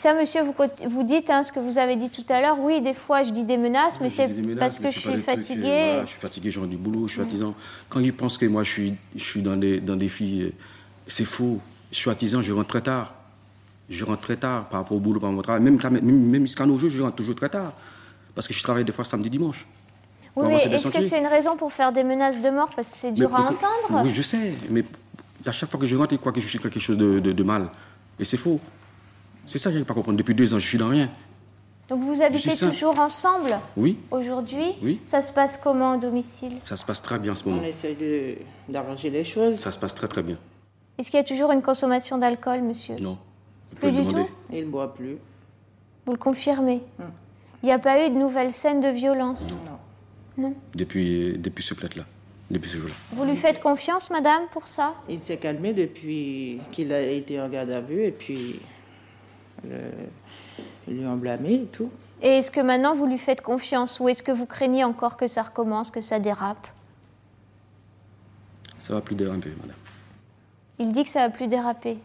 Ça, 0.00 0.14
monsieur, 0.14 0.40
vous, 0.42 0.54
vous 0.88 1.02
dites 1.02 1.28
hein, 1.28 1.42
ce 1.42 1.52
que 1.52 1.60
vous 1.60 1.76
avez 1.76 1.94
dit 1.94 2.08
tout 2.08 2.24
à 2.30 2.40
l'heure. 2.40 2.58
Oui, 2.58 2.80
des 2.80 2.94
fois, 2.94 3.22
je 3.22 3.32
dis 3.32 3.44
des 3.44 3.58
menaces, 3.58 4.00
mais 4.00 4.08
c'est 4.08 4.26
parce 4.58 4.78
que 4.78 4.86
je 4.86 4.98
suis 4.98 5.08
voilà, 5.10 6.04
je 6.06 6.10
suis 6.10 6.18
fatigué, 6.18 6.50
j'ai 6.50 6.66
du 6.66 6.78
boulot, 6.78 7.06
je 7.06 7.12
suis 7.12 7.20
artisan. 7.20 7.54
Quand 7.90 8.00
ils 8.00 8.14
pensent 8.14 8.38
que 8.38 8.46
moi, 8.46 8.62
je 8.62 8.70
suis, 8.70 8.94
je 9.14 9.22
suis 9.22 9.42
dans, 9.42 9.58
des, 9.58 9.78
dans 9.78 9.96
des 9.96 10.08
filles, 10.08 10.54
c'est 11.06 11.26
faux. 11.26 11.58
Je 11.92 11.98
suis 11.98 12.08
artisan, 12.08 12.40
je 12.40 12.50
rentre 12.54 12.68
très 12.68 12.80
tard. 12.80 13.12
Je 13.90 14.02
rentre 14.06 14.22
très 14.22 14.38
tard 14.38 14.70
par 14.70 14.80
rapport 14.80 14.96
au 14.96 15.00
boulot, 15.00 15.20
par 15.20 15.28
rapport 15.28 15.40
au 15.40 15.42
travail. 15.42 15.60
Même, 15.62 15.78
même, 15.90 16.30
même 16.30 16.42
jusqu'à 16.46 16.64
nos 16.64 16.78
jours, 16.78 16.88
je 16.88 17.02
rentre 17.02 17.16
toujours 17.16 17.34
très 17.34 17.50
tard. 17.50 17.74
Parce 18.34 18.48
que 18.48 18.54
je 18.54 18.62
travaille 18.62 18.84
des 18.86 18.92
fois 18.92 19.04
samedi, 19.04 19.28
dimanche. 19.28 19.66
Oui, 20.34 20.46
mais 20.48 20.54
est-ce 20.54 20.88
que 20.88 21.02
c'est 21.02 21.18
une 21.18 21.26
raison 21.26 21.58
pour 21.58 21.74
faire 21.74 21.92
des 21.92 22.04
menaces 22.04 22.40
de 22.40 22.48
mort? 22.48 22.70
Parce 22.74 22.88
que 22.88 22.96
c'est 22.96 23.12
dur 23.12 23.28
Mais- 23.28 23.36
à 23.36 23.40
entendre. 23.42 24.02
Oui, 24.04 24.10
je 24.14 24.22
sais, 24.22 24.54
mais 24.70 24.82
à 25.44 25.52
chaque 25.52 25.70
fois 25.70 25.78
que 25.78 25.84
je 25.84 25.94
rentre, 25.94 26.14
ils 26.14 26.18
croient 26.18 26.32
que 26.32 26.40
je 26.40 26.48
suis 26.48 26.58
quelque 26.58 26.80
chose 26.80 26.96
de, 26.96 27.18
de- 27.20 27.32
de 27.32 27.42
mal. 27.42 27.68
Et 28.18 28.24
c'est 28.24 28.38
faux. 28.38 28.58
C'est 29.50 29.58
ça 29.58 29.70
que 29.70 29.72
je 29.74 29.78
n'arrive 29.78 29.86
pas 29.88 29.94
comprendre. 29.94 30.16
Depuis 30.16 30.34
deux 30.34 30.54
ans, 30.54 30.60
je 30.60 30.66
suis 30.68 30.78
dans 30.78 30.88
rien. 30.88 31.10
Donc 31.88 32.04
vous 32.04 32.22
habitez 32.22 32.52
toujours 32.56 33.00
ensemble 33.00 33.58
Oui, 33.76 33.98
aujourd'hui 34.12 34.74
Oui. 34.80 35.00
Ça 35.04 35.20
se 35.20 35.32
passe 35.32 35.56
comment 35.56 35.96
au 35.96 35.98
domicile? 35.98 36.52
Ça 36.62 36.76
se 36.76 36.84
passe 36.84 37.02
très 37.02 37.18
bien 37.18 37.32
en 37.32 37.34
ce 37.34 37.48
moment. 37.48 37.60
On 37.60 37.66
essaie 37.66 37.94
de- 37.96 38.36
d'arranger 38.72 39.10
les 39.10 39.24
choses. 39.24 39.56
Ça 39.58 39.72
se 39.72 39.78
passe 39.80 39.92
très 39.96 40.06
très 40.06 40.22
bien. 40.22 40.38
Est-ce 40.98 41.10
qu'il 41.10 41.18
y 41.18 41.20
a 41.20 41.24
toujours 41.24 41.50
une 41.50 41.62
consommation 41.62 42.16
d'alcool, 42.16 42.62
monsieur? 42.62 42.94
Non. 43.00 43.18
Vous 43.70 43.76
Plus 43.76 43.90
du 43.90 43.98
demander. 43.98 44.22
tout? 44.26 44.30
Il 44.52 44.66
ne 44.66 44.70
boit 44.70 44.94
plus. 44.94 45.16
Vous 46.06 46.12
le 46.12 46.18
confirmez? 46.18 46.80
Hum. 47.00 47.06
Il 47.64 47.66
n'y 47.66 47.72
a 47.72 47.80
pas 47.80 48.06
eu 48.06 48.10
de 48.10 48.14
nouvelles 48.14 48.52
scènes 48.52 48.80
de 48.80 48.88
violence? 48.88 49.58
Non. 50.38 50.54
Depuis, 50.76 51.36
depuis 51.38 51.64
ce 51.64 51.74
plate-là. 51.74 52.04
Depuis 52.52 52.70
ce 52.70 52.76
jour-là. 52.76 52.94
Vous 53.12 53.24
lui 53.24 53.34
faites 53.36 53.60
confiance, 53.60 54.10
madame, 54.10 54.42
pour 54.52 54.68
ça? 54.68 54.94
Il 55.08 55.18
s'est 55.20 55.36
calmé 55.38 55.72
depuis 55.72 56.60
qu'il 56.70 56.92
a 56.92 57.02
été 57.02 57.40
en 57.40 57.48
garde 57.48 57.70
à 57.70 57.80
vue 57.80 58.04
et 58.04 58.10
puis 58.12 58.60
lui 60.88 61.06
ont 61.06 61.16
blâmé 61.16 61.54
et 61.54 61.66
tout. 61.66 61.90
Et 62.22 62.38
est-ce 62.38 62.50
que 62.50 62.60
maintenant 62.60 62.94
vous 62.94 63.06
lui 63.06 63.18
faites 63.18 63.40
confiance 63.40 64.00
ou 64.00 64.08
est-ce 64.08 64.22
que 64.22 64.32
vous 64.32 64.46
craignez 64.46 64.84
encore 64.84 65.16
que 65.16 65.26
ça 65.26 65.42
recommence, 65.42 65.90
que 65.90 66.00
ça 66.00 66.18
dérape? 66.18 66.66
Ça 68.78 68.94
va 68.94 69.00
plus 69.00 69.14
déraper, 69.14 69.50
madame. 69.60 69.76
Il 70.78 70.92
dit 70.92 71.04
que 71.04 71.10
ça 71.10 71.20
va 71.20 71.30
plus 71.30 71.46
déraper. 71.46 71.98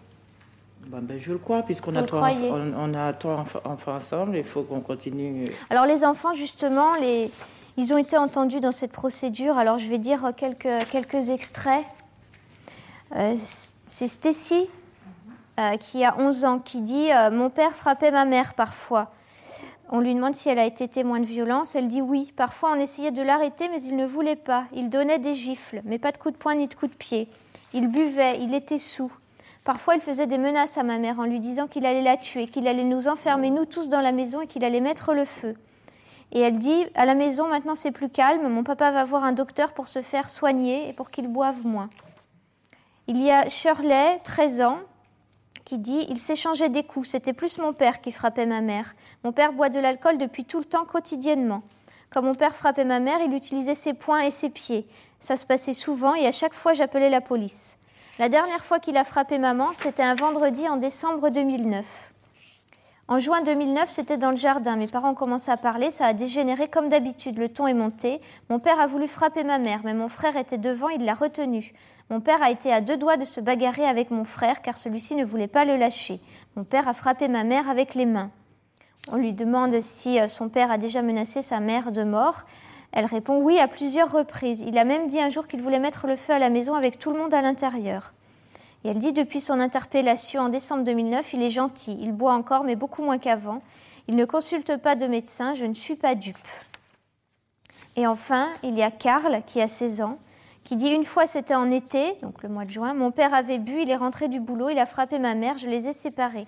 Bon, 0.88 1.00
ben, 1.01 1.19
je 1.19 1.31
le 1.31 1.38
crois, 1.38 1.63
puisqu'on 1.63 1.95
a, 1.95 2.03
trois 2.03 2.29
on, 2.29 2.74
on 2.77 2.93
a 2.93 3.12
trois 3.13 3.45
enfants, 3.63 3.95
ensemble, 3.95 4.38
il 4.38 4.43
faut 4.43 4.63
qu'on 4.63 4.81
continue. 4.81 5.45
Alors 5.69 5.85
les 5.85 6.05
enfants, 6.05 6.33
justement, 6.33 6.95
les... 6.95 7.31
Ils 7.77 7.93
ont 7.93 7.97
été 7.97 8.17
entendus 8.17 8.62
dans 8.62 8.71
cette 8.71 8.93
procédure, 8.93 9.57
alors 9.57 9.77
je 9.77 9.89
vais 9.89 9.97
dire 9.97 10.31
quelques, 10.38 10.88
quelques 10.91 11.29
extraits. 11.29 11.83
Euh, 13.15 13.35
c'est 13.85 14.07
Stacy, 14.07 14.67
euh, 15.59 15.77
qui 15.77 16.03
a 16.03 16.15
11 16.17 16.45
ans, 16.45 16.59
qui 16.59 16.81
dit 16.81 17.12
euh, 17.12 17.31
Mon 17.31 17.50
père 17.50 17.75
frappait 17.75 18.12
ma 18.12 18.25
mère 18.25 18.53
parfois. 18.53 19.12
On 19.89 20.00
lui 20.00 20.13
demande 20.13 20.35
si 20.35 20.50
elle 20.50 20.59
a 20.59 20.65
été 20.65 20.88
témoin 20.88 21.19
de 21.19 21.25
violence. 21.25 21.75
Elle 21.75 21.88
dit 21.88 22.01
oui. 22.01 22.33
Parfois, 22.35 22.71
on 22.71 22.79
essayait 22.79 23.12
de 23.12 23.21
l'arrêter, 23.21 23.69
mais 23.69 23.81
il 23.81 23.95
ne 23.95 24.05
voulait 24.05 24.35
pas. 24.35 24.65
Il 24.74 24.89
donnait 24.89 25.19
des 25.19 25.35
gifles, 25.35 25.81
mais 25.85 26.00
pas 26.00 26.12
de 26.12 26.17
coups 26.17 26.33
de 26.33 26.39
poing 26.39 26.55
ni 26.55 26.67
de 26.67 26.74
coups 26.74 26.91
de 26.91 26.97
pied. 26.97 27.29
Il 27.74 27.88
buvait, 27.88 28.41
il 28.41 28.53
était 28.53 28.79
sous. 28.79 29.12
Parfois, 29.63 29.95
il 29.95 30.01
faisait 30.01 30.27
des 30.27 30.38
menaces 30.38 30.77
à 30.77 30.83
ma 30.83 30.97
mère 30.97 31.19
en 31.19 31.25
lui 31.25 31.39
disant 31.39 31.67
qu'il 31.67 31.85
allait 31.85 32.01
la 32.01 32.17
tuer, 32.17 32.47
qu'il 32.47 32.67
allait 32.67 32.83
nous 32.83 33.07
enfermer, 33.07 33.50
nous 33.50 33.65
tous, 33.65 33.89
dans 33.89 34.01
la 34.01 34.12
maison 34.12 34.41
et 34.41 34.47
qu'il 34.47 34.63
allait 34.63 34.81
mettre 34.81 35.13
le 35.13 35.25
feu. 35.25 35.55
Et 36.31 36.39
elle 36.39 36.57
dit 36.57 36.85
À 36.95 37.05
la 37.05 37.15
maison, 37.15 37.47
maintenant 37.47 37.75
c'est 37.75 37.91
plus 37.91 38.09
calme, 38.09 38.47
mon 38.47 38.63
papa 38.63 38.91
va 38.91 39.03
voir 39.03 39.24
un 39.24 39.31
docteur 39.31 39.74
pour 39.74 39.88
se 39.88 40.01
faire 40.01 40.29
soigner 40.29 40.89
et 40.89 40.93
pour 40.93 41.09
qu'il 41.09 41.27
boive 41.27 41.65
moins. 41.65 41.89
Il 43.07 43.21
y 43.21 43.31
a 43.31 43.47
Shirley, 43.50 44.19
13 44.24 44.62
ans, 44.62 44.79
qui 45.65 45.79
dit 45.79 46.05
Il 46.10 46.19
s'échangeait 46.19 46.69
des 46.69 46.84
coups, 46.84 47.10
c'était 47.10 47.34
plus 47.34 47.57
mon 47.57 47.74
père 47.74 48.00
qui 48.00 48.12
frappait 48.12 48.45
ma 48.45 48.62
mère. 48.62 48.93
Mon 49.24 49.34
père 49.34 49.51
boit 49.51 49.69
de 49.69 49.79
l'alcool 49.79 50.17
depuis 50.17 50.45
tout 50.45 50.60
le 50.60 50.65
temps, 50.65 50.86
quotidiennement. 50.86 51.63
Quand 52.12 52.22
mon 52.22 52.36
père 52.36 52.55
frappait 52.55 52.86
ma 52.86 53.00
mère, 53.01 53.19
il 53.25 53.34
utilisait 53.34 53.75
ses 53.75 53.93
poings 53.93 54.22
et 54.22 54.31
ses 54.31 54.50
pieds. 54.50 54.88
Ça 55.19 55.36
se 55.36 55.45
passait 55.45 55.74
souvent 55.74 56.15
et 56.15 56.27
à 56.27 56.31
chaque 56.31 56.53
fois 56.53 56.74
j'appelais 56.74 57.10
la 57.10 57.19
police. 57.19 57.77
La 58.19 58.29
dernière 58.29 58.63
fois 58.63 58.79
qu'il 58.79 58.95
a 58.95 59.03
frappé 59.03 59.39
maman, 59.39 59.74
c'était 59.74 60.03
un 60.03 60.15
vendredi 60.15 60.69
en 60.69 60.77
décembre 60.77 61.29
2009. 61.29 62.13
En 63.07 63.19
juin 63.19 63.43
2009, 63.43 63.88
c'était 63.88 64.17
dans 64.17 64.31
le 64.31 64.35
jardin. 64.35 64.77
Mes 64.77 64.88
parents 64.88 65.12
ont 65.12 65.15
commencé 65.15 65.51
à 65.51 65.57
parler, 65.57 65.91
ça 65.91 66.07
a 66.07 66.13
dégénéré 66.13 66.67
comme 66.67 66.89
d'habitude. 66.89 67.38
Le 67.38 67.50
ton 67.50 67.67
est 67.67 67.75
monté. 67.75 68.19
Mon 68.50 68.57
père 68.57 68.79
a 68.79 68.88
voulu 68.88 69.07
frapper 69.07 69.43
ma 69.43 69.59
mère, 69.59 69.81
mais 69.83 69.93
mon 69.93 70.07
frère 70.07 70.35
était 70.38 70.57
devant, 70.57 70.89
il 70.89 71.05
l'a 71.05 71.13
retenu. 71.13 71.74
Mon 72.09 72.19
père 72.19 72.41
a 72.41 72.50
été 72.50 72.74
à 72.74 72.81
deux 72.81 72.97
doigts 72.97 73.17
de 73.17 73.24
se 73.25 73.39
bagarrer 73.39 73.85
avec 73.85 74.09
mon 74.09 74.24
frère 74.24 74.63
car 74.63 74.75
celui-ci 74.75 75.15
ne 75.15 75.24
voulait 75.24 75.47
pas 75.47 75.65
le 75.65 75.75
lâcher. 75.75 76.19
Mon 76.55 76.63
père 76.63 76.88
a 76.88 76.95
frappé 76.95 77.27
ma 77.27 77.43
mère 77.43 77.69
avec 77.69 77.93
les 77.93 78.07
mains. 78.07 78.31
On 79.12 79.17
lui 79.17 79.33
demande 79.33 79.79
si 79.81 80.19
euh, 80.19 80.27
son 80.27 80.50
père 80.50 80.71
a 80.71 80.79
déjà 80.79 81.03
menacé 81.03 81.43
sa 81.43 81.59
mère 81.59 81.91
de 81.91 82.03
mort. 82.03 82.41
Elle 82.91 83.05
répond 83.05 83.39
oui 83.39 83.59
à 83.59 83.67
plusieurs 83.67 84.12
reprises. 84.12 84.62
Il 84.65 84.79
a 84.79 84.83
même 84.83 85.05
dit 85.05 85.19
un 85.19 85.29
jour 85.29 85.47
qu'il 85.47 85.62
voulait 85.62 85.79
mettre 85.79 86.07
le 86.07 86.15
feu 86.15 86.33
à 86.33 86.39
la 86.39 86.50
maison 86.50 86.74
avec 86.74 86.97
tout 86.97 87.12
le 87.12 87.19
monde 87.19 87.35
à 87.35 87.43
l'intérieur. 87.43 88.15
Et 88.85 88.89
elle 88.89 88.99
dit 88.99 89.13
depuis 89.13 89.41
son 89.41 89.59
interpellation 89.59 90.43
en 90.43 90.49
décembre 90.49 90.83
2009, 90.83 91.33
il 91.33 91.41
est 91.41 91.49
gentil, 91.49 91.97
il 91.99 92.11
boit 92.11 92.33
encore 92.33 92.63
mais 92.63 92.75
beaucoup 92.75 93.01
moins 93.01 93.17
qu'avant. 93.17 93.63
Il 94.07 94.15
ne 94.15 94.25
consulte 94.25 94.77
pas 94.77 94.93
de 94.93 95.07
médecin, 95.07 95.55
je 95.55 95.65
ne 95.65 95.73
suis 95.73 95.95
pas 95.95 96.13
dupe. 96.13 96.37
Et 97.95 98.05
enfin, 98.05 98.49
il 98.61 98.77
y 98.77 98.83
a 98.83 98.91
Karl 98.91 99.41
qui 99.47 99.59
a 99.59 99.67
16 99.67 100.01
ans, 100.01 100.19
qui 100.63 100.75
dit 100.75 100.89
une 100.89 101.03
fois 101.03 101.25
c'était 101.25 101.55
en 101.55 101.71
été, 101.71 102.13
donc 102.21 102.43
le 102.43 102.49
mois 102.49 102.63
de 102.63 102.69
juin, 102.69 102.93
mon 102.93 103.09
père 103.09 103.33
avait 103.33 103.57
bu, 103.57 103.81
il 103.81 103.89
est 103.89 103.95
rentré 103.95 104.27
du 104.27 104.39
boulot, 104.39 104.69
il 104.69 104.77
a 104.77 104.85
frappé 104.85 105.17
ma 105.17 105.33
mère, 105.33 105.57
je 105.57 105.67
les 105.67 105.87
ai 105.87 105.93
séparés. 105.93 106.45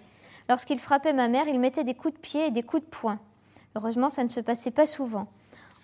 Lorsqu'il 0.48 0.78
frappait 0.78 1.14
ma 1.14 1.30
mère, 1.30 1.48
il 1.48 1.60
mettait 1.60 1.84
des 1.84 1.96
coups 1.96 2.14
de 2.14 2.20
pied 2.20 2.46
et 2.46 2.52
des 2.52 2.62
coups 2.62 2.84
de 2.84 2.90
poing. 2.90 3.18
Heureusement, 3.76 4.12
ça 4.12 4.24
ne 4.24 4.30
se 4.30 4.42
passait 4.42 4.70
pas 4.70 4.86
souvent. 4.86 5.26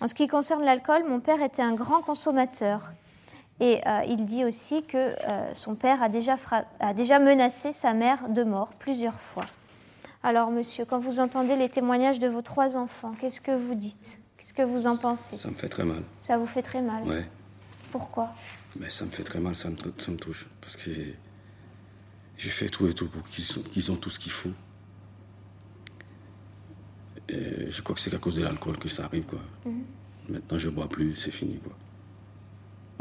En 0.02 0.08
ce 0.08 0.14
qui 0.14 0.28
concerne 0.28 0.64
l'alcool, 0.64 1.04
mon 1.10 1.20
père 1.20 1.42
était 1.42 1.64
un 1.64 1.74
grand 1.74 2.02
consommateur. 2.02 2.92
Et 3.64 3.80
euh, 3.88 4.02
il 4.10 4.26
dit 4.26 4.44
aussi 4.44 4.84
que 4.84 4.98
euh, 4.98 5.54
son 5.54 5.76
père 5.76 6.04
a 6.04 6.10
déjà, 6.10 6.36
a 6.82 6.94
déjà 6.94 7.18
menacé 7.18 7.72
sa 7.72 7.94
mère 7.94 8.28
de 8.28 8.44
mort 8.44 8.74
plusieurs 8.74 9.22
fois. 9.22 9.46
Alors, 10.22 10.52
monsieur, 10.52 10.84
quand 10.84 11.00
vous 11.00 11.22
entendez 11.22 11.56
les 11.56 11.70
témoignages 11.70 12.20
de 12.20 12.28
vos 12.28 12.42
trois 12.42 12.76
enfants, 12.76 13.16
qu'est-ce 13.22 13.40
que 13.40 13.56
vous 13.56 13.76
dites? 13.76 14.20
Qu'est-ce 14.36 14.54
que 14.54 14.64
vous 14.64 14.86
en 14.86 14.98
pensez? 14.98 15.38
Ça 15.38 15.48
me 15.48 15.54
fait 15.54 15.70
très 15.70 15.86
mal. 15.86 16.04
Ça 16.22 16.38
vous 16.38 16.46
fait 16.46 16.62
très 16.62 16.82
mal? 16.82 17.04
Ouais. 17.04 17.26
Pourquoi? 17.94 18.34
Mais 18.76 18.90
ça 18.90 19.06
me 19.06 19.12
fait 19.12 19.24
très 19.24 19.40
mal, 19.40 19.56
ça 19.56 19.70
me, 19.70 19.78
ça 19.98 20.12
me 20.12 20.18
touche. 20.18 20.46
Parce 20.60 20.76
que 20.76 20.92
j'ai 22.38 22.50
fait 22.50 22.68
tout 22.68 22.86
et 22.88 22.94
tout 22.94 23.08
pour 23.08 23.24
qu'ils 23.24 23.46
qu'ils 23.46 23.92
ont 23.94 23.96
tout 23.96 24.10
ce 24.10 24.20
qu'il 24.20 24.34
faut. 24.34 24.52
Et 27.30 27.72
je 27.72 27.82
crois 27.82 27.96
que 27.96 28.02
c'est 28.02 28.14
à 28.14 28.18
cause 28.18 28.36
de 28.36 28.44
l'alcool 28.44 28.78
que 28.78 28.90
ça 28.90 29.06
arrive, 29.06 29.24
quoi. 29.24 29.40
Mhm. 29.66 29.84
Maintenant, 30.28 30.60
je 30.60 30.68
bois 30.68 30.90
plus, 30.90 31.16
c'est 31.16 31.32
fini, 31.32 31.60
quoi. 31.60 31.72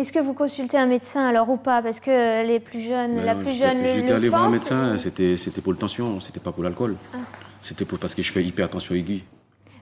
Est-ce 0.02 0.10
que 0.10 0.18
vous 0.18 0.34
consultez 0.34 0.76
un 0.76 0.86
médecin 0.86 1.24
alors 1.28 1.48
ou 1.48 1.56
pas? 1.56 1.80
Parce 1.80 2.00
que 2.00 2.44
les 2.44 2.58
plus 2.58 2.80
jeunes, 2.80 3.24
la 3.24 3.36
plus 3.36 3.52
jeune 3.52 3.84
le, 3.84 3.92
J'étais 3.94 4.10
allé 4.10 4.28
voir 4.30 4.46
un 4.46 4.50
médecin, 4.50 4.98
c'était 4.98 5.36
c'était 5.36 5.60
pour 5.60 5.70
le 5.70 5.78
tension, 5.78 6.18
c'était 6.18 6.40
pas 6.40 6.50
pour 6.50 6.64
l'alcool. 6.64 6.96
Ah. 7.14 7.18
C'était 7.60 7.84
parce 7.84 8.12
que 8.12 8.20
je 8.20 8.32
fais 8.32 8.42
hyper 8.42 8.64
attention 8.64 8.96
aiguë. 8.96 9.22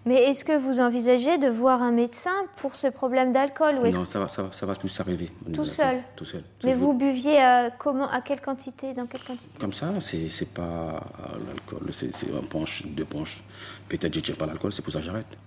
Mais 0.05 0.17
est-ce 0.25 0.45
que 0.45 0.55
vous 0.59 0.79
envisagez 0.79 1.39
de 1.39 1.49
voir 1.49 1.83
un 1.83 1.91
médecin 1.91 2.35
pour 2.57 2.75
ce 2.75 2.89
problème 2.89 3.33
d'alcool 3.33 3.77
ou 3.79 3.89
Non, 3.89 4.05
ça 4.05 4.19
va, 4.19 4.29
ça 4.29 4.43
va, 4.43 4.53
ça 4.53 4.67
va 4.67 4.77
tous 4.77 5.01
arriver. 5.01 5.31
Tout 5.55 5.65
seul 5.65 6.03
Tout 6.15 6.27
seul. 6.27 6.43
Mais 6.65 6.75
vous 6.75 6.93
buviez 6.93 7.43
euh, 7.43 7.71
comment 7.79 8.11
À 8.11 8.21
quelle 8.21 8.43
quantité 8.43 8.93
Dans 8.93 9.07
quelle 9.07 9.23
quantité? 9.23 9.59
Comme 9.59 9.73
ça, 9.73 9.87
c'est 10.01 10.29
c'est 10.29 10.51
pas 10.51 10.63
euh, 10.63 11.39
l'alcool, 11.47 11.89
c'est 11.95 12.11
un 12.31 12.47
punch, 12.47 12.85
deux 12.89 13.07
punches. 13.07 13.43
Peut-être 13.89 14.13
que 14.13 14.19
je 14.19 14.25
tiens 14.25 14.35
pas 14.35 14.45
l'alcool, 14.45 14.71
c'est 14.71 14.83
pour 14.83 14.93
ça 14.93 14.99
que 14.99 15.07
j'arrête. 15.07 15.39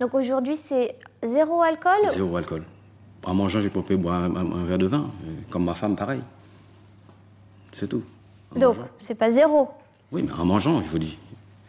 Donc 0.00 0.12
aujourd'hui, 0.12 0.58
c'est 0.58 0.96
zéro 1.24 1.62
alcool? 1.62 2.10
Zéro 2.12 2.36
alcool. 2.36 2.62
En 3.26 3.34
mangeant, 3.34 3.60
je 3.60 3.68
peux 3.68 3.96
boire 3.96 4.22
un, 4.24 4.36
un- 4.36 4.52
un 4.52 4.64
verre 4.64 4.78
de 4.78 4.86
vin, 4.86 5.10
euh, 5.26 5.30
comme 5.50 5.64
ma 5.64 5.74
femme, 5.74 5.96
pareil. 5.96 6.20
C'est 7.72 7.88
tout. 7.88 8.02
En 8.54 8.58
Donc, 8.60 8.76
c'est 8.96 9.14
pas 9.16 9.30
zéro. 9.30 9.68
Oui, 10.12 10.22
mais 10.22 10.32
en 10.32 10.44
mangeant, 10.44 10.80
je 10.82 10.88
vous 10.90 10.98
dis. 10.98 11.18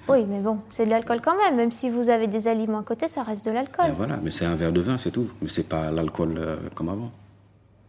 Oui, 0.08 0.24
mais 0.26 0.40
bon, 0.40 0.60
c'est 0.70 0.86
de 0.86 0.90
l'alcool 0.92 1.20
quand 1.22 1.36
même. 1.36 1.56
Même 1.58 1.72
si 1.72 1.90
vous 1.90 2.08
avez 2.10 2.28
des 2.28 2.48
aliments 2.48 2.80
à 2.80 2.84
côté, 2.84 3.08
ça 3.10 3.24
reste 3.24 3.44
de 3.44 3.52
l'alcool. 3.52 3.88
Et 3.88 3.92
voilà, 3.92 4.18
mais 4.24 4.32
c'est 4.32 4.46
un 4.46 4.56
verre 4.56 4.72
de 4.72 4.80
vin, 4.80 4.98
c'est 4.98 5.12
tout. 5.12 5.28
Mais 5.42 5.50
c'est 5.50 5.68
pas 5.68 5.92
l'alcool 5.92 6.36
euh, 6.38 6.56
comme 6.76 6.90
avant. 6.90 7.12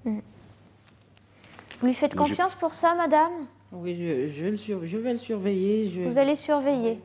Vous 0.05 1.87
lui 1.87 1.95
faites 1.95 2.15
confiance 2.17 2.55
pour 2.55 2.75
ça, 2.75 2.95
madame 2.97 3.31
Oui, 3.71 3.95
je, 3.97 4.29
je, 4.35 4.45
le 4.47 4.57
sur- 4.57 4.85
je 4.85 4.97
vais 4.99 5.13
le 5.13 5.19
surveiller. 5.19 5.91
Je... 5.91 6.01
Vous 6.09 6.19
allez 6.19 6.35
surveiller. 6.35 6.99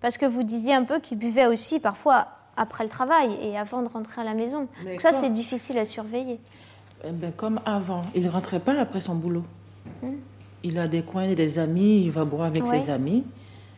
Parce 0.00 0.16
que 0.16 0.24
vous 0.24 0.44
disiez 0.44 0.72
un 0.72 0.84
peu 0.84 0.98
qu'il 1.00 1.18
buvait 1.18 1.46
aussi 1.46 1.78
parfois 1.78 2.28
après 2.56 2.84
le 2.84 2.90
travail 2.90 3.30
et 3.42 3.56
avant 3.56 3.82
de 3.82 3.88
rentrer 3.88 4.20
à 4.20 4.24
la 4.24 4.34
maison. 4.34 4.68
Mais 4.84 4.92
Donc 4.92 5.00
ça, 5.00 5.12
c'est 5.12 5.30
difficile 5.32 5.78
à 5.78 5.84
surveiller. 5.84 6.38
Eh 7.06 7.10
ben, 7.12 7.32
comme 7.32 7.60
avant, 7.64 8.02
il 8.14 8.24
ne 8.24 8.30
rentrait 8.30 8.60
pas 8.60 8.78
après 8.78 9.00
son 9.00 9.14
boulot. 9.14 9.44
Hmm. 10.02 10.14
Il 10.62 10.78
a 10.78 10.86
des 10.88 11.02
coins 11.02 11.22
et 11.24 11.34
des 11.34 11.58
amis, 11.58 12.02
il 12.02 12.10
va 12.10 12.24
boire 12.24 12.46
avec 12.48 12.66
Ouais. 12.66 12.80
ses 12.80 12.90
amis. 12.90 13.24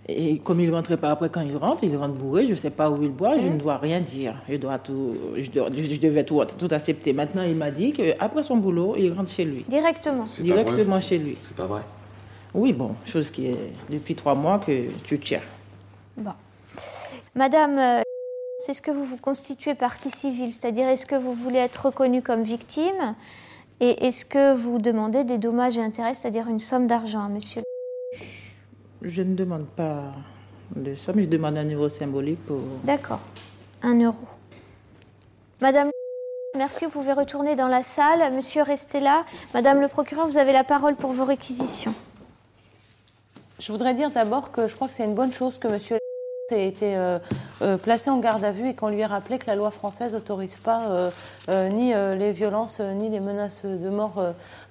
Et 0.09 0.39
comme 0.41 0.59
il 0.61 0.69
ne 0.69 0.75
rentrait 0.75 0.97
pas 0.97 1.13
après 1.13 1.29
quand 1.31 1.43
il 1.43 1.57
rentre, 1.57 1.85
il 1.85 1.97
rentre 1.97 2.15
bourré, 2.15 2.45
je 2.47 2.51
ne 2.51 2.57
sais 2.57 2.71
pas 2.71 2.91
où 2.91 3.01
il 3.05 3.11
boit, 3.11 3.37
Hmm. 3.37 3.41
je 3.43 3.49
ne 3.49 3.57
dois 3.57 3.77
rien 3.79 4.01
dire. 4.01 4.35
Je, 4.49 4.57
dois 4.57 4.79
tout, 4.81 5.15
je, 5.37 5.49
dois- 5.49 5.69
je 5.73 6.01
devais 6.01 6.25
tout, 6.25 6.43
tout 6.59 6.69
accepter. 6.73 7.13
Maintenant, 7.13 7.43
il 7.43 7.55
m'a 7.55 7.71
dit 7.71 7.93
qu'après 7.93 8.43
son 8.43 8.57
boulot, 8.57 8.97
il 8.99 9.13
rentre 9.13 9.31
chez 9.31 9.45
lui. 9.45 9.65
Directement. 9.69 10.27
C'est 10.27 10.43
pas 10.43 10.55
vrai. 10.55 10.65
Directement 10.65 11.01
chez 11.01 11.19
lui. 11.19 11.37
C'est 11.41 11.55
pas 11.55 11.67
vrai. 11.67 11.83
Oui, 12.53 12.73
bon, 12.73 12.97
chose 13.07 13.31
qui 13.31 13.47
est 13.47 13.73
depuis 13.89 14.17
trois 14.17 14.35
mois 14.35 14.59
que 14.59 14.89
tu 15.05 15.21
tiens. 15.21 15.41
Bon. 16.17 16.33
Madame, 17.37 17.79
euh, 17.79 18.01
c'est 18.65 18.75
ce 18.75 18.83
que 18.83 18.93
vous 18.93 19.05
vous 19.05 19.17
constituez 19.17 19.75
partie 19.75 20.11
civile, 20.11 20.53
c'est-à-dire 20.53 20.89
est-ce 20.89 21.05
que 21.05 21.17
vous 21.17 21.33
voulez 21.33 21.59
être 21.59 21.87
reconnue 21.87 22.23
comme 22.23 22.45
victime 22.45 23.17
et 23.81 24.07
est-ce 24.07 24.25
que 24.25 24.55
vous 24.55 24.79
demandez 24.79 25.25
des 25.25 25.39
dommages 25.39 25.77
et 25.77 25.83
intérêts, 25.83 26.15
c'est-à-dire 26.15 26.47
une 26.47 26.61
somme 26.61 26.87
d'argent 26.87 27.25
à 27.25 27.29
monsieur 27.29 27.63
Je 29.03 29.23
ne 29.23 29.35
demande 29.35 29.67
pas 29.67 30.13
de 30.77 30.95
somme, 30.95 31.19
je 31.19 31.27
demande 31.27 31.59
un 31.59 31.69
euro 31.69 31.89
symbolique 31.89 32.39
pour... 32.47 32.61
D'accord, 32.85 33.19
un 33.83 33.99
euro. 34.01 34.17
Madame, 35.61 35.91
merci, 36.57 36.85
vous 36.85 36.93
pouvez 36.93 37.15
retourner 37.15 37.57
dans 37.57 37.69
la 37.69 37.83
salle. 37.83 38.33
Monsieur, 38.33 38.63
restez 38.63 39.01
là. 39.01 39.25
Madame 39.55 39.81
le 39.81 39.89
procureur, 39.89 40.27
vous 40.29 40.39
avez 40.39 40.53
la 40.53 40.65
parole 40.65 40.95
pour 40.95 41.11
vos 41.11 41.25
réquisitions. 41.25 41.95
Je 43.59 43.73
voudrais 43.73 43.95
dire 43.95 44.11
d'abord 44.11 44.53
que 44.53 44.69
je 44.69 44.77
crois 44.77 44.87
que 44.87 44.95
c'est 44.95 45.05
une 45.05 45.15
bonne 45.15 45.33
chose 45.33 45.59
que 45.59 45.67
monsieur 45.67 45.99
ait 46.51 46.67
été 46.67 46.97
euh, 46.97 47.19
euh, 47.63 47.77
placé 47.77 48.11
en 48.11 48.19
garde 48.19 48.45
à 48.45 48.53
vue 48.53 48.69
et 48.69 48.75
qu'on 48.75 48.89
lui 48.89 49.01
ait 49.01 49.07
rappelé 49.07 49.39
que 49.39 49.47
la 49.47 49.55
loi 49.55 49.71
française 49.71 50.13
n'autorise 50.13 50.57
pas 50.57 51.11
euh, 51.49 51.69
ni 51.69 51.93
les 51.93 52.33
violences 52.33 52.81
ni 52.81 53.09
les 53.09 53.21
menaces 53.21 53.65
de 53.65 53.89
mort 53.89 54.23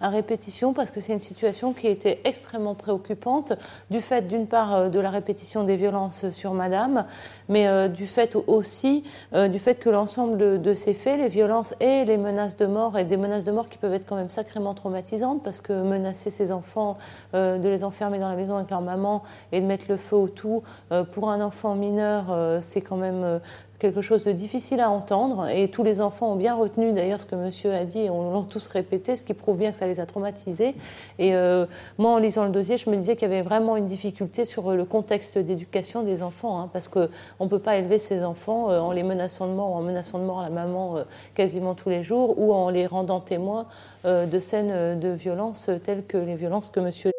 à 0.02 0.10
répétition 0.10 0.74
parce 0.74 0.92
que 0.92 1.00
c'est 1.00 1.14
une 1.14 1.20
situation 1.20 1.74
qui 1.74 1.88
était 1.88 2.20
extrêmement 2.24 2.76
préoccupante 2.76 3.54
du 3.90 4.02
fait 4.02 4.28
d'une 4.28 4.48
part 4.48 4.90
de 4.90 5.00
la 5.00 5.10
répétition 5.10 5.64
des 5.64 5.78
violences 5.78 6.30
sur 6.32 6.54
madame 6.54 7.06
mais 7.50 7.90
du 7.90 8.08
fait 8.08 8.36
aussi 8.48 9.04
du 9.34 9.60
fait 9.60 9.76
que 9.76 9.90
l'ensemble 9.90 10.38
de, 10.38 10.58
de 10.58 10.74
ces 10.74 10.94
faits, 10.94 11.20
les 11.20 11.28
violences 11.28 11.74
et 11.80 12.06
les 12.06 12.18
menaces 12.18 12.58
de 12.58 12.66
mort 12.66 12.98
et 12.98 13.04
des 13.04 13.18
menaces 13.18 13.44
de 13.44 13.52
mort 13.52 13.70
qui 13.70 13.78
peuvent 13.78 13.94
être 13.94 14.06
quand 14.06 14.16
même 14.16 14.30
sacrément 14.30 14.74
traumatisantes 14.74 15.44
parce 15.44 15.62
que 15.62 15.74
menacer 15.74 16.30
ses 16.30 16.52
enfants, 16.52 16.98
de 17.34 17.68
les 17.68 17.84
enfermer 17.84 18.20
dans 18.20 18.30
la 18.30 18.36
maison 18.36 18.56
avec 18.56 18.70
leur 18.70 18.82
maman 18.82 19.24
et 19.52 19.62
de 19.62 19.66
mettre 19.66 19.86
le 19.90 19.98
feu 19.98 20.16
au 20.16 20.28
tout 20.28 20.64
pour 21.12 21.30
un 21.30 21.42
enfant 21.42 21.61
enfants 21.62 21.76
mineurs, 21.76 22.62
c'est 22.62 22.82
quand 22.82 22.98
même 22.98 23.40
quelque 23.82 24.02
chose 24.02 24.24
de 24.24 24.32
difficile 24.32 24.80
à 24.80 24.92
entendre. 24.92 25.50
Et 25.50 25.68
tous 25.68 25.84
les 25.84 26.02
enfants 26.02 26.34
ont 26.34 26.36
bien 26.36 26.54
retenu 26.54 26.94
d'ailleurs 26.94 27.20
ce 27.20 27.26
que 27.26 27.36
monsieur 27.36 27.74
a 27.74 27.84
dit 27.84 28.00
et 28.00 28.10
on 28.12 28.32
l'a 28.32 28.46
tous 28.48 28.68
répété, 28.68 29.18
ce 29.18 29.24
qui 29.24 29.34
prouve 29.34 29.58
bien 29.58 29.72
que 29.72 29.78
ça 29.78 29.88
les 29.88 30.00
a 30.00 30.06
traumatisés. 30.06 30.76
Et 31.18 31.36
euh, 31.36 31.66
moi, 31.98 32.12
en 32.12 32.18
lisant 32.18 32.46
le 32.46 32.52
dossier, 32.52 32.78
je 32.78 32.90
me 32.90 32.96
disais 32.96 33.16
qu'il 33.16 33.28
y 33.28 33.32
avait 33.32 33.42
vraiment 33.42 33.76
une 33.78 33.88
difficulté 33.88 34.46
sur 34.46 34.72
le 34.72 34.86
contexte 34.86 35.40
d'éducation 35.40 36.04
des 36.04 36.22
enfants, 36.22 36.60
hein, 36.60 36.70
parce 36.72 36.88
qu'on 36.88 37.10
ne 37.40 37.48
peut 37.48 37.60
pas 37.60 37.78
élever 37.78 37.98
ces 37.98 38.24
enfants 38.24 38.70
euh, 38.70 38.80
en 38.80 38.92
les 38.92 39.04
menaçant 39.04 39.48
de 39.48 39.54
mort 39.54 39.72
ou 39.72 39.76
en 39.76 39.82
menaçant 39.82 40.20
de 40.20 40.26
mort 40.26 40.44
la 40.44 40.52
maman 40.52 40.98
euh, 40.98 41.04
quasiment 41.34 41.74
tous 41.74 41.90
les 41.90 42.04
jours 42.04 42.38
ou 42.38 42.54
en 42.54 42.70
les 42.70 42.86
rendant 42.86 43.20
témoins 43.20 43.66
de 44.04 44.40
scènes 44.40 45.00
de 45.00 45.10
violence 45.10 45.70
telles 45.84 46.06
que 46.06 46.18
les 46.18 46.36
violences 46.36 46.70
que 46.70 46.80
monsieur 46.80 47.12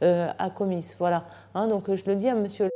a 0.00 0.50
commises. 0.50 0.96
Voilà. 0.98 1.24
Hein, 1.54 1.68
donc 1.68 1.92
je 1.94 2.04
le 2.06 2.16
dis 2.16 2.28
à 2.28 2.34
monsieur 2.34 2.68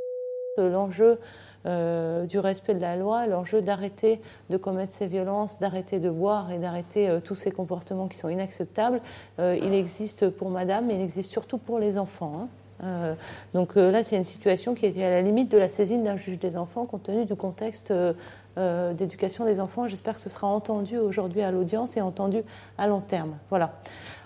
l'enjeu 0.62 1.18
euh, 1.66 2.24
du 2.24 2.38
respect 2.38 2.74
de 2.74 2.80
la 2.80 2.96
loi, 2.96 3.26
l'enjeu 3.26 3.60
d'arrêter 3.60 4.22
de 4.48 4.56
commettre 4.56 4.94
ces 4.94 5.06
violences, 5.06 5.58
d'arrêter 5.58 5.98
de 5.98 6.08
boire 6.08 6.50
et 6.50 6.56
d'arrêter 6.56 7.10
euh, 7.10 7.20
tous 7.20 7.34
ces 7.34 7.50
comportements 7.50 8.08
qui 8.08 8.16
sont 8.16 8.30
inacceptables, 8.30 9.02
euh, 9.38 9.58
il 9.62 9.74
existe 9.74 10.30
pour 10.30 10.48
madame, 10.48 10.86
mais 10.86 10.94
il 10.94 11.02
existe 11.02 11.30
surtout 11.30 11.58
pour 11.58 11.78
les 11.78 11.98
enfants. 11.98 12.48
Hein. 12.82 13.14
donc 13.52 13.74
là, 13.76 14.02
c'est 14.02 14.16
une 14.16 14.24
situation 14.24 14.74
qui 14.74 14.86
était 14.86 15.04
à 15.04 15.10
la 15.10 15.20
limite 15.20 15.50
de 15.50 15.58
la 15.58 15.68
saisine 15.68 16.02
d'un 16.02 16.16
juge 16.16 16.38
des 16.38 16.56
enfants 16.56 16.86
compte 16.86 17.02
tenu 17.02 17.26
du 17.26 17.36
contexte 17.36 17.92
d'éducation 18.56 19.44
des 19.44 19.60
enfants. 19.60 19.86
J'espère 19.86 20.14
que 20.14 20.20
ce 20.20 20.30
sera 20.30 20.46
entendu 20.46 20.96
aujourd'hui 20.96 21.42
à 21.42 21.50
l'audience 21.50 21.98
et 21.98 22.00
entendu 22.00 22.42
à 22.78 22.86
long 22.86 23.02
terme. 23.02 23.36
Voilà. 23.50 23.74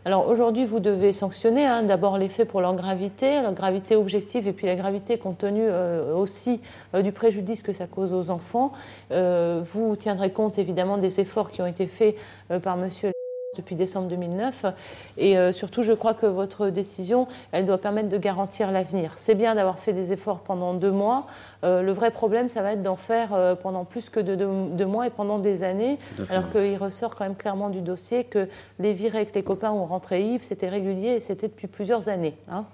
Alors 0.06 0.28
aujourd'hui, 0.28 0.66
vous 0.66 0.80
devez 0.80 1.14
sanctionner 1.14 1.64
hein, 1.64 1.82
d'abord 1.82 2.18
les 2.18 2.28
faits 2.28 2.46
pour 2.46 2.60
leur 2.60 2.74
gravité, 2.74 3.40
leur 3.40 3.54
gravité 3.54 3.96
objective 3.96 4.46
et 4.46 4.52
puis 4.52 4.66
la 4.66 4.76
gravité 4.76 5.16
compte 5.16 5.38
tenu 5.38 5.62
euh, 5.62 6.14
aussi 6.14 6.60
euh, 6.94 7.00
du 7.00 7.10
préjudice 7.10 7.62
que 7.62 7.72
ça 7.72 7.86
cause 7.86 8.12
aux 8.12 8.28
enfants. 8.28 8.72
Euh, 9.12 9.62
vous 9.64 9.96
tiendrez 9.96 10.30
compte 10.30 10.58
évidemment 10.58 10.98
des 10.98 11.20
efforts 11.20 11.50
qui 11.50 11.62
ont 11.62 11.66
été 11.66 11.86
faits 11.86 12.16
par 12.62 12.76
monsieur 12.76 13.12
depuis 13.56 13.74
décembre 13.74 14.08
2009. 14.08 14.66
Et 15.16 15.38
euh, 15.38 15.52
surtout, 15.52 15.82
je 15.82 15.92
crois 15.92 16.14
que 16.14 16.26
votre 16.26 16.68
décision, 16.68 17.26
elle 17.52 17.64
doit 17.64 17.78
permettre 17.78 18.08
de 18.08 18.18
garantir 18.18 18.70
l'avenir. 18.70 19.12
C'est 19.16 19.34
bien 19.34 19.54
d'avoir 19.54 19.78
fait 19.78 19.92
des 19.92 20.12
efforts 20.12 20.40
pendant 20.40 20.74
deux 20.74 20.90
mois. 20.90 21.26
Euh, 21.64 21.82
le 21.82 21.92
vrai 21.92 22.10
problème, 22.10 22.48
ça 22.48 22.62
va 22.62 22.72
être 22.72 22.82
d'en 22.82 22.96
faire 22.96 23.34
euh, 23.34 23.54
pendant 23.54 23.84
plus 23.84 24.10
que 24.10 24.20
deux, 24.20 24.86
mois 24.86 25.06
et 25.06 25.10
pendant 25.10 25.38
des 25.38 25.62
années. 25.62 25.98
Alors 26.30 26.50
qu'il 26.50 26.76
ressort 26.76 27.14
quand 27.14 27.24
même 27.24 27.36
clairement 27.36 27.70
du 27.70 27.80
dossier 27.80 28.24
que 28.24 28.48
les 28.78 28.92
virées 28.92 29.18
avec 29.18 29.34
les 29.34 29.42
copains 29.42 29.70
ont 29.70 29.84
rentré 29.84 30.22
Yves, 30.22 30.42
c'était 30.42 30.68
régulier 30.68 31.10
et 31.10 31.20
c'était 31.20 31.48
depuis 31.48 31.66
plusieurs 31.66 32.08
années. 32.08 32.36
Hein. 32.48 32.66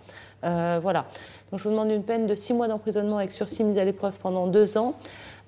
Voilà. 0.42 1.06
Donc 1.50 1.58
je 1.58 1.64
vous 1.64 1.70
demande 1.70 1.90
une 1.90 2.04
peine 2.04 2.26
de 2.26 2.34
six 2.34 2.52
mois 2.52 2.68
d'emprisonnement 2.68 3.18
avec 3.18 3.32
sursis 3.32 3.64
mise 3.64 3.78
à 3.78 3.84
l'épreuve 3.84 4.14
pendant 4.20 4.46
deux 4.46 4.78
ans 4.78 4.94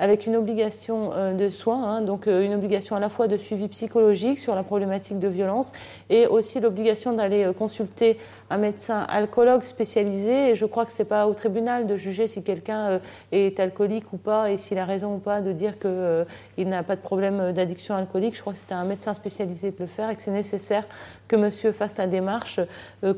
avec 0.02 0.26
une 0.26 0.34
obligation 0.34 1.12
euh, 1.14 1.32
de 1.32 1.49
soins, 1.49 1.84
hein, 1.84 2.02
donc 2.02 2.26
euh, 2.26 2.42
une 2.42 2.54
obligation 2.54 2.96
à 2.96 3.00
la 3.00 3.08
fois 3.08 3.28
de 3.28 3.37
suivi 3.37 3.68
psychologique 3.68 4.40
sur 4.40 4.56
la 4.56 4.64
problématique 4.64 5.20
de 5.20 5.28
violence 5.28 5.70
et 6.11 6.26
aussi 6.26 6.58
l'obligation 6.58 7.12
d'aller 7.12 7.44
euh, 7.44 7.52
consulter 7.52 8.18
un 8.50 8.56
médecin 8.56 8.99
alcoologue 9.08 9.62
spécialisé. 9.62 10.50
Et 10.50 10.54
je 10.56 10.66
crois 10.66 10.87
que 10.87 10.92
ce 10.92 10.99
n'est 10.99 11.08
pas 11.08 11.28
au 11.28 11.34
tribunal 11.34 11.87
de 11.87 11.96
juger 11.96 12.26
si 12.26 12.42
quelqu'un 12.42 13.00
est 13.30 13.61
alcoolique 13.61 14.12
ou 14.12 14.16
pas 14.16 14.50
et 14.50 14.58
s'il 14.58 14.78
a 14.78 14.84
raison 14.84 15.14
ou 15.14 15.18
pas 15.18 15.40
de 15.40 15.52
dire 15.52 15.78
qu'il 15.78 16.68
n'a 16.68 16.82
pas 16.82 16.96
de 16.96 17.00
problème 17.00 17.52
d'addiction 17.52 17.94
alcoolique. 17.94 18.34
Je 18.37 18.40
crois 18.40 18.52
que 18.52 18.58
c'est 18.58 18.72
à 18.72 18.78
un 18.78 18.84
médecin 18.84 19.14
spécialisé 19.14 19.70
de 19.70 19.76
le 19.78 19.87
faire 19.87 20.11
et 20.11 20.16
que 20.16 20.22
c'est 20.22 20.32
nécessaire 20.32 20.84
que 21.28 21.37
monsieur 21.37 21.72
fasse 21.72 21.96
la 21.96 22.06
démarche 22.06 22.61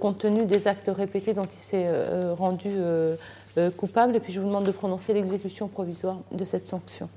compte 0.00 0.18
tenu 0.18 0.44
des 0.44 0.68
actes 0.68 0.90
répétés 0.94 1.32
dont 1.32 1.46
il 1.46 1.60
s'est 1.64 1.88
rendu 2.34 2.70
euh, 3.56 3.70
coupable. 3.70 4.16
Et 4.16 4.20
puis 4.20 4.32
je 4.32 4.40
vous 4.40 4.46
demande 4.46 4.64
de 4.64 4.72
prononcer 4.72 5.14
l'exécution 5.14 5.68
provisoire 5.68 6.18
de 6.32 6.44
cette 6.44 6.66
sanction. 6.66 7.08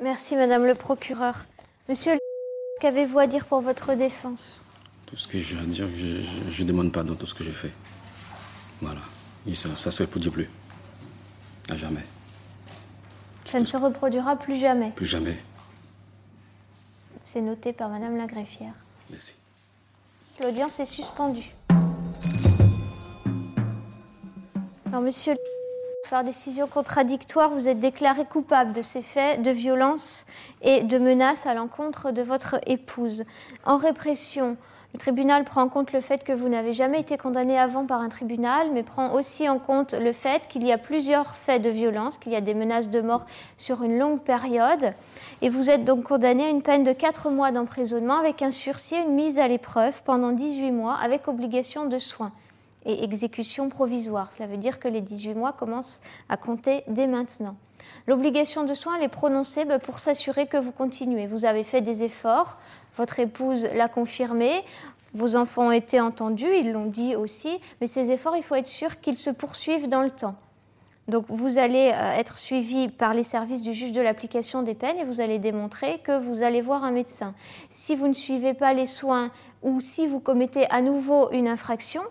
Merci, 0.00 0.36
Madame 0.36 0.64
le 0.64 0.74
procureur. 0.74 1.46
Monsieur, 1.88 2.12
qu'avez-vous 2.80 3.18
à 3.18 3.26
dire 3.26 3.46
pour 3.46 3.60
votre 3.60 3.94
défense? 3.94 4.62
Tout 5.06 5.16
ce 5.16 5.26
que 5.26 5.38
j'ai 5.38 5.58
à 5.58 5.62
dire, 5.62 5.86
je 5.96 6.62
ne 6.62 6.68
demande 6.68 6.92
pas 6.92 7.02
dans 7.02 7.14
tout 7.14 7.26
ce 7.26 7.34
que 7.34 7.42
j'ai 7.44 7.52
fait. 7.52 7.72
Voilà. 8.80 9.00
Et 9.46 9.54
ça 9.54 9.68
ne 9.68 9.74
se 9.74 10.02
reproduit 10.02 10.30
plus. 10.30 10.50
À 11.70 11.76
jamais. 11.76 12.04
Ça 13.44 13.58
ne 13.58 13.64
se 13.64 13.76
reproduira 13.76 14.36
plus 14.36 14.58
jamais 14.58 14.90
Plus 14.90 15.06
jamais. 15.06 15.36
C'est 17.24 17.40
noté 17.40 17.72
par 17.72 17.88
Madame 17.88 18.16
la 18.16 18.26
greffière. 18.26 18.72
Merci. 19.10 19.34
L'audience 20.42 20.78
est 20.80 20.84
suspendue. 20.84 21.55
Alors, 24.86 25.00
monsieur 25.00 25.34
par 26.08 26.22
décision 26.22 26.68
contradictoire, 26.68 27.50
vous 27.50 27.68
êtes 27.68 27.80
déclaré 27.80 28.24
coupable 28.24 28.72
de 28.72 28.82
ces 28.82 29.02
faits 29.02 29.42
de 29.42 29.50
violence 29.50 30.24
et 30.62 30.84
de 30.84 30.98
menaces 30.98 31.46
à 31.46 31.54
l'encontre 31.54 32.12
de 32.12 32.22
votre 32.22 32.60
épouse. 32.68 33.24
En 33.64 33.76
répression, 33.76 34.56
le 34.94 35.00
tribunal 35.00 35.42
prend 35.42 35.62
en 35.62 35.68
compte 35.68 35.92
le 35.92 36.00
fait 36.00 36.22
que 36.22 36.32
vous 36.32 36.48
n'avez 36.48 36.72
jamais 36.72 37.00
été 37.00 37.18
condamné 37.18 37.58
avant 37.58 37.84
par 37.84 38.00
un 38.00 38.08
tribunal, 38.08 38.68
mais 38.72 38.84
prend 38.84 39.14
aussi 39.14 39.48
en 39.48 39.58
compte 39.58 39.94
le 39.94 40.12
fait 40.12 40.46
qu'il 40.46 40.64
y 40.64 40.70
a 40.70 40.78
plusieurs 40.78 41.34
faits 41.34 41.62
de 41.62 41.70
violence, 41.70 42.18
qu'il 42.18 42.30
y 42.30 42.36
a 42.36 42.40
des 42.40 42.54
menaces 42.54 42.88
de 42.88 43.00
mort 43.00 43.26
sur 43.56 43.82
une 43.82 43.98
longue 43.98 44.20
période. 44.20 44.94
Et 45.42 45.48
vous 45.48 45.68
êtes 45.68 45.84
donc 45.84 46.04
condamné 46.04 46.44
à 46.44 46.50
une 46.50 46.62
peine 46.62 46.84
de 46.84 46.92
4 46.92 47.30
mois 47.30 47.50
d'emprisonnement 47.50 48.20
avec 48.20 48.40
un 48.42 48.52
sursis 48.52 48.94
et 48.94 49.02
une 49.02 49.16
mise 49.16 49.40
à 49.40 49.48
l'épreuve 49.48 50.00
pendant 50.04 50.30
18 50.30 50.70
mois 50.70 50.94
avec 51.02 51.26
obligation 51.26 51.86
de 51.86 51.98
soins 51.98 52.30
et 52.86 53.04
exécution 53.04 53.68
provisoire. 53.68 54.32
Cela 54.32 54.46
veut 54.46 54.56
dire 54.56 54.78
que 54.78 54.88
les 54.88 55.00
18 55.00 55.34
mois 55.34 55.52
commencent 55.52 56.00
à 56.28 56.36
compter 56.36 56.84
dès 56.88 57.06
maintenant. 57.06 57.56
L'obligation 58.06 58.64
de 58.64 58.74
soins 58.74 58.98
est 59.00 59.08
prononcée 59.08 59.64
bah, 59.64 59.78
pour 59.78 59.98
s'assurer 59.98 60.46
que 60.46 60.56
vous 60.56 60.72
continuez. 60.72 61.26
Vous 61.26 61.44
avez 61.44 61.64
fait 61.64 61.82
des 61.82 62.02
efforts, 62.04 62.56
votre 62.96 63.20
épouse 63.20 63.64
l'a 63.74 63.88
confirmé, 63.88 64.62
vos 65.12 65.36
enfants 65.36 65.68
ont 65.68 65.72
été 65.72 66.00
entendus, 66.00 66.54
ils 66.58 66.72
l'ont 66.72 66.86
dit 66.86 67.16
aussi, 67.16 67.58
mais 67.80 67.86
ces 67.86 68.10
efforts, 68.10 68.36
il 68.36 68.42
faut 68.42 68.54
être 68.54 68.66
sûr 68.66 69.00
qu'ils 69.00 69.18
se 69.18 69.30
poursuivent 69.30 69.88
dans 69.88 70.02
le 70.02 70.10
temps. 70.10 70.36
Donc 71.08 71.26
vous 71.28 71.58
allez 71.58 71.92
euh, 71.94 72.12
être 72.12 72.36
suivi 72.36 72.88
par 72.88 73.14
les 73.14 73.22
services 73.22 73.62
du 73.62 73.72
juge 73.72 73.92
de 73.92 74.00
l'application 74.00 74.62
des 74.62 74.74
peines 74.74 74.98
et 74.98 75.04
vous 75.04 75.20
allez 75.20 75.38
démontrer 75.38 76.00
que 76.00 76.18
vous 76.18 76.42
allez 76.42 76.60
voir 76.60 76.82
un 76.82 76.90
médecin. 76.90 77.34
Si 77.70 77.94
vous 77.94 78.08
ne 78.08 78.12
suivez 78.12 78.54
pas 78.54 78.72
les 78.72 78.86
soins 78.86 79.30
ou 79.62 79.80
si 79.80 80.06
vous 80.06 80.18
commettez 80.18 80.68
à 80.68 80.80
nouveau 80.80 81.30
une 81.30 81.46
infraction, 81.46 82.02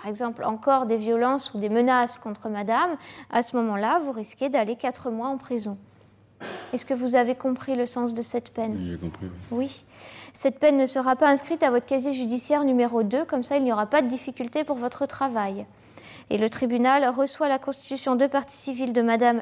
par 0.00 0.08
exemple 0.08 0.44
encore 0.44 0.86
des 0.86 0.96
violences 0.96 1.52
ou 1.52 1.58
des 1.58 1.68
menaces 1.68 2.18
contre 2.18 2.48
madame, 2.48 2.96
à 3.30 3.42
ce 3.42 3.54
moment-là, 3.56 4.00
vous 4.02 4.12
risquez 4.12 4.48
d'aller 4.48 4.76
quatre 4.76 5.10
mois 5.10 5.28
en 5.28 5.36
prison. 5.36 5.76
Est-ce 6.72 6.86
que 6.86 6.94
vous 6.94 7.16
avez 7.16 7.34
compris 7.34 7.76
le 7.76 7.84
sens 7.84 8.14
de 8.14 8.22
cette 8.22 8.50
peine? 8.50 8.78
J'ai 8.82 8.96
compris. 8.96 9.26
Oui. 9.26 9.58
oui. 9.58 9.84
Cette 10.32 10.58
peine 10.58 10.78
ne 10.78 10.86
sera 10.86 11.16
pas 11.16 11.28
inscrite 11.28 11.62
à 11.62 11.70
votre 11.70 11.84
casier 11.84 12.14
judiciaire 12.14 12.64
numéro 12.64 13.02
2, 13.02 13.26
comme 13.26 13.42
ça 13.42 13.58
il 13.58 13.64
n'y 13.64 13.72
aura 13.72 13.86
pas 13.86 14.00
de 14.00 14.08
difficulté 14.08 14.64
pour 14.64 14.76
votre 14.76 15.04
travail. 15.04 15.66
Et 16.30 16.38
le 16.38 16.48
tribunal 16.48 17.06
reçoit 17.10 17.48
la 17.48 17.58
constitution 17.58 18.16
de 18.16 18.26
partie 18.26 18.56
civile 18.56 18.94
de 18.94 19.02
madame 19.02 19.40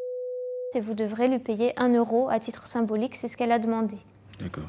et 0.75 0.81
vous 0.81 0.95
devrez 0.95 1.29
lui 1.29 1.39
payer 1.39 1.73
un 1.79 1.95
euro 1.95 2.29
à 2.31 2.41
titre 2.41 2.67
symbolique, 2.67 3.15
c'est 3.15 3.29
ce 3.29 3.37
qu'elle 3.37 3.53
a 3.53 3.59
demandé. 3.59 3.97
D'accord. 4.41 4.65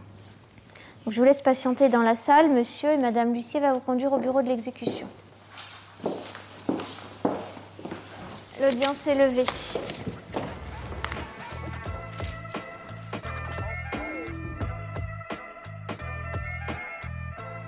je 1.07 1.17
vous 1.17 1.23
laisse 1.23 1.41
patienter 1.41 1.89
dans 1.89 2.01
la 2.01 2.15
salle. 2.15 2.49
Monsieur 2.51 2.89
et 2.91 2.97
madame 2.97 3.33
Lucier 3.33 3.59
va 3.59 3.73
vous 3.73 3.79
conduire 3.79 4.13
au 4.13 4.19
bureau 4.19 4.41
de 4.41 4.47
l'exécution. 4.47 5.07
L'audience 8.61 9.07
est 9.07 9.15
levée. 9.15 9.45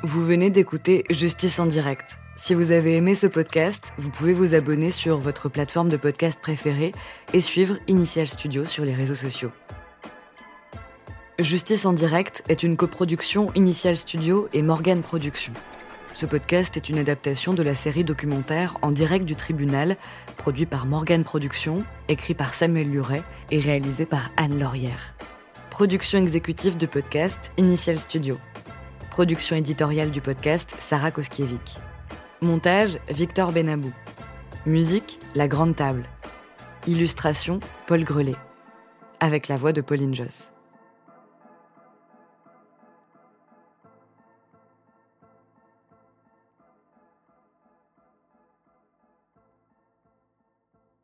Vous 0.04 0.26
venez 0.26 0.50
d'écouter 0.50 1.06
Justice 1.10 1.60
en 1.60 1.66
direct. 1.66 2.18
Si 2.36 2.54
vous 2.54 2.72
avez 2.72 2.98
aimé 2.98 3.16
ce 3.16 3.28
podcast, 3.28 3.94
vous 3.98 4.10
pouvez 4.10 4.34
vous 4.34 4.54
abonner 4.54 4.92
sur 4.92 5.18
votre 5.18 5.48
plateforme 5.48 5.88
de 5.88 5.96
podcast 5.96 6.38
préférée 6.42 6.92
et 7.32 7.40
suivre 7.40 7.78
Initial 7.88 8.28
Studio 8.28 8.66
sur 8.66 8.84
les 8.84 8.94
réseaux 8.94 9.16
sociaux. 9.16 9.52
Justice 11.40 11.86
en 11.86 11.94
direct 11.94 12.44
est 12.50 12.64
une 12.64 12.76
coproduction 12.76 13.48
Initial 13.54 13.98
Studio 13.98 14.50
et 14.52 14.62
Morgan 14.62 15.02
Productions. 15.02 15.54
Ce 16.22 16.28
podcast 16.28 16.78
est 16.78 16.88
une 16.88 17.00
adaptation 17.00 17.56
de 17.56 17.64
la 17.64 17.74
série 17.74 18.04
documentaire 18.04 18.78
En 18.84 18.92
direct 18.92 19.26
du 19.26 19.36
tribunal, 19.36 19.98
produit 20.38 20.68
par 20.68 20.86
Morgan 20.86 21.24
Productions, 21.24 21.84
écrit 22.10 22.36
par 22.36 22.54
Samuel 22.54 22.92
Luret 22.92 23.24
et 23.50 23.60
réalisé 23.60 24.06
par 24.06 24.30
Anne 24.38 24.60
Laurière. 24.60 25.16
Production 25.72 26.20
exécutive 26.20 26.78
du 26.78 26.86
podcast 26.86 27.52
Initial 27.58 27.98
Studio. 27.98 28.38
Production 29.10 29.56
éditoriale 29.56 30.12
du 30.12 30.22
podcast 30.22 30.72
Sarah 30.80 31.10
Koskiewicz. 31.10 31.80
Montage 32.44 33.00
Victor 33.10 33.52
Benabou. 33.52 33.92
Musique 34.68 35.18
La 35.34 35.48
Grande 35.48 35.76
Table. 35.76 36.04
Illustration 36.86 37.60
Paul 37.88 38.04
Grelet. 38.04 38.38
Avec 39.20 39.48
la 39.48 39.58
voix 39.58 39.74
de 39.74 39.82
Pauline 39.82 40.14
Joss. 40.14 40.52